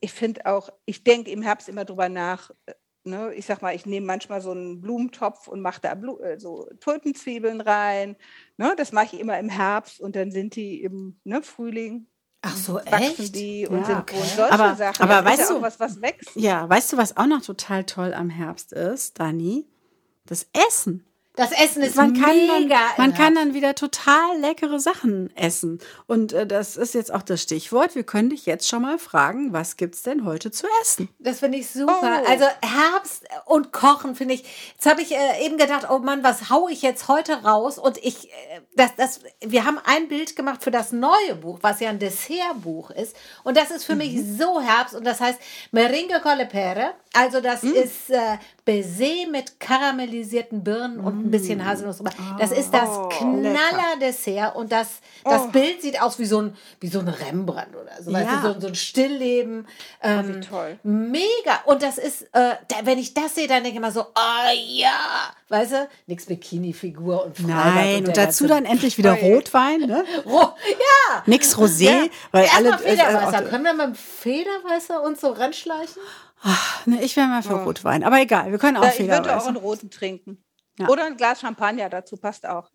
ich 0.00 0.12
finde 0.12 0.46
auch, 0.46 0.70
ich 0.84 1.04
denke 1.04 1.30
im 1.30 1.42
Herbst 1.42 1.68
immer 1.68 1.84
drüber 1.84 2.08
nach, 2.08 2.50
äh, 2.66 2.74
ne, 3.04 3.32
ich 3.34 3.46
sag 3.46 3.62
mal, 3.62 3.74
ich 3.74 3.86
nehme 3.86 4.06
manchmal 4.06 4.40
so 4.40 4.50
einen 4.52 4.80
Blumentopf 4.80 5.48
und 5.48 5.60
mache 5.60 5.80
da 5.80 5.94
Blu 5.94 6.18
äh, 6.18 6.38
so 6.38 6.68
Tulpenzwiebeln 6.80 7.60
rein. 7.60 8.16
Ne, 8.56 8.74
das 8.76 8.92
mache 8.92 9.06
ich 9.16 9.20
immer 9.20 9.38
im 9.38 9.48
Herbst 9.48 10.00
und 10.00 10.16
dann 10.16 10.30
sind 10.30 10.56
die 10.56 10.82
im 10.82 11.16
ne, 11.24 11.42
Frühling. 11.42 12.06
Ach 12.44 12.56
so, 12.56 12.78
echt? 12.80 13.36
die 13.36 13.66
und 13.68 13.78
Ja, 13.80 13.84
sind 13.84 13.98
okay. 13.98 14.16
und 14.16 14.24
solche 14.26 14.52
Aber- 14.52 14.74
Sachen. 14.74 15.02
aber 15.02 15.22
Das 15.22 15.24
weißt 15.38 15.50
ja 15.50 15.56
du- 15.56 15.62
was, 15.62 15.78
was 15.80 16.02
wächst. 16.02 16.30
Ja, 16.34 16.68
weißt 16.68 16.92
du, 16.92 16.96
was 16.96 17.16
auch 17.16 17.26
noch 17.26 17.42
total 17.42 17.84
toll 17.84 18.12
am 18.14 18.30
Herbst 18.30 18.72
ist, 18.72 19.20
Dani? 19.20 19.66
Das 20.26 20.48
Essen. 20.68 21.04
Das 21.34 21.50
Essen 21.50 21.82
ist 21.82 21.96
man 21.96 22.12
kann, 22.12 22.36
mega. 22.36 22.68
dann, 22.68 22.78
man 22.98 23.14
kann 23.14 23.34
dann 23.34 23.54
wieder 23.54 23.74
total 23.74 24.38
leckere 24.38 24.78
Sachen 24.78 25.34
essen. 25.34 25.78
Und 26.06 26.34
äh, 26.34 26.46
das 26.46 26.76
ist 26.76 26.92
jetzt 26.92 27.12
auch 27.12 27.22
das 27.22 27.40
Stichwort. 27.40 27.94
Wir 27.94 28.02
können 28.02 28.28
dich 28.28 28.44
jetzt 28.44 28.68
schon 28.68 28.82
mal 28.82 28.98
fragen, 28.98 29.50
was 29.50 29.78
gibt's 29.78 30.02
denn 30.02 30.26
heute 30.26 30.50
zu 30.50 30.66
essen? 30.82 31.08
Das 31.18 31.40
finde 31.40 31.56
ich 31.56 31.70
super. 31.70 32.22
Oh. 32.22 32.28
Also 32.28 32.44
Herbst 32.60 33.24
und 33.46 33.72
Kochen 33.72 34.14
finde 34.14 34.34
ich. 34.34 34.44
Jetzt 34.74 34.84
habe 34.84 35.00
ich 35.00 35.12
äh, 35.12 35.46
eben 35.46 35.56
gedacht, 35.56 35.88
oh 35.88 36.00
Mann, 36.00 36.22
was 36.22 36.50
hau 36.50 36.68
ich 36.68 36.82
jetzt 36.82 37.08
heute 37.08 37.42
raus? 37.42 37.78
Und 37.78 37.96
ich, 37.96 38.28
äh, 38.28 38.60
das, 38.76 38.94
das, 38.96 39.20
wir 39.40 39.64
haben 39.64 39.78
ein 39.84 40.08
Bild 40.08 40.36
gemacht 40.36 40.62
für 40.62 40.70
das 40.70 40.92
neue 40.92 41.34
Buch, 41.40 41.60
was 41.62 41.80
ja 41.80 41.88
ein 41.88 41.98
Dessertbuch 41.98 42.90
ist. 42.90 43.16
Und 43.42 43.56
das 43.56 43.70
ist 43.70 43.84
für 43.84 43.94
mich 43.94 44.22
so 44.36 44.60
Herbst. 44.60 44.94
Und 44.94 45.04
das 45.04 45.20
heißt 45.20 45.38
Meringue 45.70 46.20
con 46.20 46.36
le 46.36 46.44
pere. 46.44 46.92
Also 47.14 47.40
das 47.40 47.62
ist 47.62 48.08
äh, 48.10 48.38
Baiser 48.64 49.28
mit 49.30 49.60
karamellisierten 49.60 50.64
Birnen 50.64 50.98
und 51.00 51.26
ein 51.26 51.30
bisschen 51.30 51.64
Haselnuss. 51.64 51.98
drüber. 51.98 52.10
Das 52.38 52.52
ist 52.52 52.72
das 52.72 52.88
Oh, 52.88 53.08
Knaller-Dessert. 53.08 54.54
Und 54.56 54.72
das, 54.72 55.00
das 55.24 55.50
Bild 55.50 55.82
sieht 55.82 56.00
aus 56.00 56.18
wie 56.18 56.24
so 56.24 56.40
ein, 56.40 56.56
wie 56.80 56.88
so 56.88 57.00
ein 57.00 57.08
Rembrandt 57.08 57.74
oder 57.76 58.02
so. 58.02 58.12
Weißt 58.12 58.26
Ja. 58.26 58.40
du, 58.42 58.54
so, 58.54 58.60
so 58.60 58.66
ein 58.68 58.74
Stillleben. 58.74 59.66
Ähm, 60.02 60.36
wie 60.36 60.40
toll. 60.40 60.78
Mega. 60.82 61.60
Und 61.66 61.82
das 61.82 61.98
ist, 61.98 62.22
äh, 62.32 62.54
da, 62.68 62.76
wenn 62.84 62.98
ich 62.98 63.12
das 63.14 63.34
sehe, 63.34 63.46
dann 63.46 63.56
denke 63.62 63.70
ich 63.70 63.76
immer 63.76 63.92
so, 63.92 64.02
oh 64.02 64.52
ja. 64.66 64.90
Weißt 65.48 65.72
du, 65.72 65.88
nix 66.06 66.24
Bikini-Figur 66.26 67.26
und 67.26 67.36
Freibad 67.36 67.74
Nein, 67.74 67.96
und 68.06 68.16
der 68.16 68.26
dazu 68.26 68.46
dann 68.46 68.64
endlich 68.64 68.96
wieder 68.96 69.12
Ui. 69.20 69.34
Rotwein, 69.34 69.80
ne? 69.80 70.04
Ro 70.26 70.40
ja. 70.40 71.22
Nix 71.26 71.56
Rosé, 71.58 72.10
weil 72.30 72.48
alle. 72.56 72.70
Erstmal 72.70 72.78
Federwasser. 72.96 73.44
äh, 73.46 73.48
Können 73.50 73.64
wir 73.64 73.74
mit 73.74 73.86
dem 73.88 73.94
Federwasser 73.94 75.02
uns 75.02 75.20
so 75.20 75.28
ranschleichen? 75.32 76.00
Ne, 76.86 77.02
ich 77.02 77.16
wäre 77.16 77.26
mal 77.28 77.42
für 77.42 77.54
Rotwein. 77.54 78.04
Aber 78.04 78.20
egal, 78.20 78.50
wir 78.50 78.58
können 78.58 78.76
auch 78.76 78.84
Ja, 78.84 78.92
ich 78.96 79.08
würde 79.08 79.36
auch 79.36 79.46
einen 79.46 79.56
roten 79.56 79.90
trinken. 79.90 80.42
Ja. 80.78 80.88
Oder 80.88 81.04
ein 81.04 81.16
Glas 81.16 81.40
Champagner 81.40 81.90
dazu 81.90 82.16
passt 82.16 82.46
auch. 82.46 82.70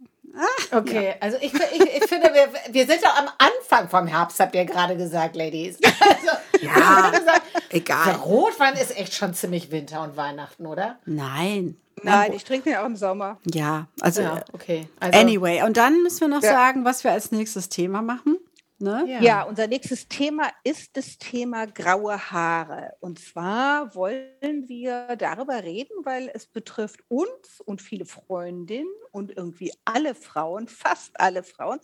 Okay, 0.71 1.15
also 1.19 1.37
ich, 1.41 1.51
ich, 1.53 1.81
ich 1.81 2.03
finde, 2.05 2.31
wir, 2.33 2.47
wir 2.69 2.85
sind 2.85 3.01
doch 3.03 3.17
am 3.17 3.27
Anfang 3.39 3.89
vom 3.89 4.05
Herbst, 4.05 4.39
habt 4.39 4.53
ihr 4.53 4.65
gerade 4.65 4.95
gesagt, 4.95 5.35
Ladies. 5.35 5.77
Also, 5.99 6.65
Ja, 6.65 7.09
gesagt, 7.09 7.41
der 7.71 7.75
egal. 7.77 8.11
Rotwein 8.15 8.73
ist 8.75 8.95
echt 8.97 9.13
schon 9.15 9.33
ziemlich 9.33 9.71
Winter 9.71 10.03
und 10.03 10.15
Weihnachten, 10.15 10.65
oder? 10.67 10.99
Nein. 11.05 11.77
Nein, 12.03 12.33
ich 12.33 12.43
trinke 12.43 12.69
den 12.69 12.77
auch 12.77 12.85
im 12.85 12.95
Sommer. 12.95 13.39
Ja, 13.51 13.87
also 14.01 14.21
Ja, 14.21 14.43
okay. 14.53 14.87
Also, 14.99 15.17
anyway. 15.19 15.63
Und 15.63 15.77
dann 15.77 16.03
müssen 16.03 16.21
wir 16.21 16.27
noch 16.27 16.43
Ja. 16.43 16.51
sagen, 16.51 16.85
was 16.85 17.03
wir 17.03 17.11
als 17.11 17.31
nächstes 17.31 17.69
Thema 17.69 18.01
machen. 18.03 18.37
Ne? 18.79 19.05
Ja. 19.07 19.21
Ja, 19.21 19.43
unser 19.43 19.65
nächstes 19.65 20.07
Thema 20.07 20.51
ist 20.63 20.95
das 20.97 21.17
Thema 21.17 21.65
graue 21.65 22.31
Haare. 22.31 22.93
Und 22.99 23.19
zwar 23.19 23.95
wollen 23.95 24.67
wir 24.67 25.15
darüber 25.15 25.63
reden, 25.63 25.93
weil 26.03 26.29
es 26.33 26.45
betrifft 26.45 26.99
uns 27.07 27.59
und 27.65 27.81
viele 27.81 28.05
Freundinnen 28.05 28.87
und 29.11 29.35
irgendwie 29.35 29.73
alle 29.83 30.13
Frauen, 30.13 30.67
fast 30.67 31.19
alle 31.19 31.41
Frauen, 31.41 31.79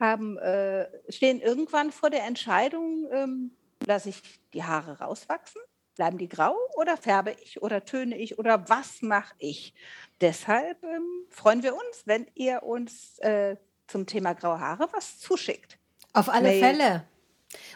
haben, 0.00 0.36
äh, 0.38 0.88
stehen 1.12 1.40
irgendwann 1.40 1.92
vor 1.92 2.10
der 2.10 2.24
Entscheidung, 2.24 3.06
ähm, 3.12 3.56
lasse 3.86 4.08
ich 4.08 4.20
die 4.52 4.64
Haare 4.64 4.98
rauswachsen? 4.98 5.62
Bleiben 5.94 6.18
die 6.18 6.28
grau 6.28 6.56
oder 6.74 6.96
färbe 6.96 7.36
ich 7.42 7.62
oder 7.62 7.84
töne 7.84 8.16
ich 8.16 8.38
oder 8.38 8.68
was 8.68 9.02
mache 9.02 9.34
ich? 9.38 9.74
Deshalb 10.20 10.82
ähm, 10.82 11.26
freuen 11.28 11.62
wir 11.62 11.74
uns, 11.74 12.02
wenn 12.06 12.26
ihr 12.34 12.62
uns 12.62 13.18
äh, 13.18 13.56
zum 13.86 14.06
Thema 14.06 14.32
graue 14.32 14.58
Haare 14.58 14.88
was 14.92 15.18
zuschickt. 15.18 15.78
Auf 16.12 16.28
alle 16.28 16.48
Mail. 16.48 16.60
Fälle. 16.60 17.04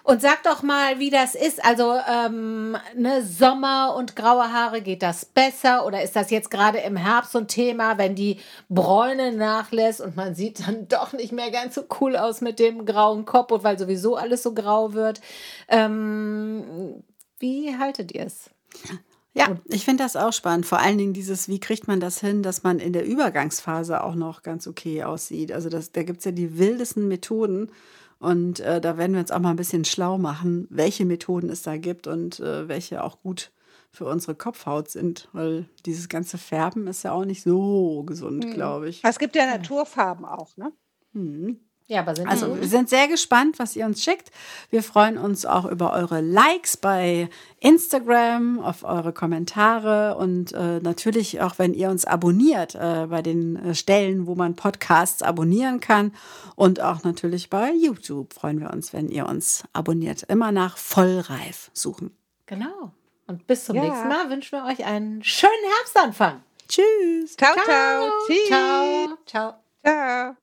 Und 0.07 0.23
sag 0.23 0.45
doch 0.45 0.63
mal, 0.63 1.01
wie 1.01 1.11
das 1.11 1.35
ist. 1.35 1.65
Also, 1.65 1.95
ähm, 2.09 2.77
ne, 2.95 3.25
Sommer 3.25 3.95
und 3.97 4.15
graue 4.15 4.53
Haare, 4.53 4.81
geht 4.81 5.03
das 5.03 5.25
besser? 5.25 5.85
Oder 5.85 6.03
ist 6.03 6.15
das 6.15 6.31
jetzt 6.31 6.51
gerade 6.51 6.79
im 6.79 6.97
Herbst 6.97 7.33
so 7.33 7.39
ein 7.39 7.49
Thema, 7.49 7.99
wenn 7.99 8.15
die 8.15 8.39
Bräune 8.69 9.33
nachlässt 9.33 10.01
und 10.01 10.15
man 10.15 10.37
sieht 10.37 10.67
dann 10.67 10.87
doch 10.89 11.13
nicht 11.13 11.33
mehr 11.33 11.51
ganz 11.51 11.75
so 11.75 11.83
cool 12.01 12.17
aus 12.17 12.41
mit 12.41 12.61
dem 12.61 12.87
grauen 12.87 13.25
Kopf 13.25 13.51
und 13.51 13.65
weil 13.65 13.79
sowieso 13.79 14.15
alles 14.15 14.45
so 14.45 14.55
grau 14.55 14.93
wird? 14.93 15.21
Ähm, 15.69 17.03
wie 17.41 17.77
haltet 17.77 18.13
ihr 18.13 18.27
es? 18.27 18.51
Ja, 19.35 19.57
ich 19.67 19.85
finde 19.85 20.05
das 20.05 20.17
auch 20.17 20.33
spannend. 20.33 20.67
Vor 20.67 20.79
allen 20.79 20.97
Dingen 20.97 21.13
dieses, 21.13 21.49
wie 21.49 21.61
kriegt 21.61 21.89
man 21.89 22.01
das 22.01 22.21
hin, 22.21 22.43
dass 22.43 22.63
man 22.63 22.79
in 22.79 22.93
der 22.93 23.05
Übergangsphase 23.05 24.03
auch 24.03 24.15
noch 24.15 24.43
ganz 24.43 24.67
okay 24.67 25.03
aussieht. 25.03 25.53
Also 25.53 25.69
das, 25.69 25.93
da 25.93 26.05
gibt 26.05 26.21
es 26.21 26.25
ja 26.25 26.31
die 26.31 26.59
wildesten 26.59 27.09
Methoden. 27.09 27.71
Und 28.19 28.61
äh, 28.61 28.81
da 28.81 28.97
werden 28.97 29.13
wir 29.13 29.21
uns 29.21 29.31
auch 29.31 29.41
mal 29.41 29.51
ein 29.51 29.57
bisschen 29.57 29.85
schlau 29.85 30.19
machen, 30.19 30.67
welche 30.71 31.05
Methoden 31.05 31.51
es 31.51 31.63
da 31.63 31.77
gibt 31.77 32.07
und 32.07 32.41
äh, 32.41 32.67
welche 32.69 33.05
auch 33.05 33.21
gut 33.21 33.53
für 33.91 34.07
unsere 34.07 34.35
Kopfhaut 34.35 34.89
sind. 34.89 35.29
Weil 35.33 35.69
dieses 35.85 36.09
ganze 36.09 36.39
Färben 36.39 36.87
ist 36.87 37.03
ja 37.03 37.13
auch 37.13 37.25
nicht 37.25 37.43
so 37.43 38.05
gesund, 38.05 38.51
glaube 38.55 38.89
ich. 38.89 39.05
Es 39.05 39.19
gibt 39.19 39.37
ja 39.37 39.47
Naturfarben 39.47 40.25
auch, 40.25 40.57
ne? 40.57 40.73
Ja, 41.89 42.01
aber 42.01 42.17
sind 42.17 42.27
Also 42.29 42.61
wir 42.61 42.67
sind 42.67 42.89
sehr 42.89 43.07
gespannt, 43.07 43.61
was 43.61 43.77
ihr 43.77 43.87
uns 43.87 44.03
schickt. 44.03 44.33
Wir 44.71 44.83
freuen 44.83 45.17
uns 45.17 45.47
auch 45.47 45.65
über 45.67 45.93
eure 45.93 46.21
Likes 46.21 46.77
bei 46.77 47.29
Instagram, 47.61 48.59
auf 48.59 48.83
eure 48.83 49.13
Kommentare 49.13 50.17
und 50.17 50.53
äh, 50.53 50.81
natürlich 50.81 51.41
auch, 51.43 51.61
wenn 51.61 51.75
ihr 51.75 51.89
uns 51.91 52.05
abonniert 52.05 52.75
äh, 52.75 53.07
bei 53.09 53.23
den 53.23 53.55
äh, 53.57 53.75
Stellen, 53.77 54.27
wo 54.27 54.35
man 54.35 54.57
Podcasts 54.57 55.23
abonnieren 55.23 55.79
kann. 55.79 56.13
Und 56.57 56.81
auch 56.81 57.05
natürlich 57.05 57.51
bei 57.51 57.71
YouTube 57.73 58.33
freuen 58.35 58.61
wir 58.61 58.71
uns, 58.73 58.93
wenn 58.93 59.09
ihr 59.09 59.27
uns 59.27 59.63
abonniert. 59.73 60.25
Immer 60.25 60.51
nach 60.51 60.79
Vollreif 60.79 61.71
suchen. 61.73 62.17
Genau. 62.47 62.93
Und 63.29 63.47
bis 63.47 63.65
zum 63.65 63.77
Ja. 63.77 63.83
nächsten 63.85 64.09
Mal 64.09 64.29
wünschen 64.29 64.59
wir 64.59 64.65
euch 64.65 64.85
einen 64.85 65.23
schönen 65.23 65.53
Herbstanfang. 65.79 66.43
Tschüss. 66.69 67.37
Ciao, 67.37 67.55
ciao. 67.65 68.11
Tschüss. 68.27 68.47
Ciao. 68.49 69.19
Ciao. 69.27 69.55
Ciao. 69.85 70.37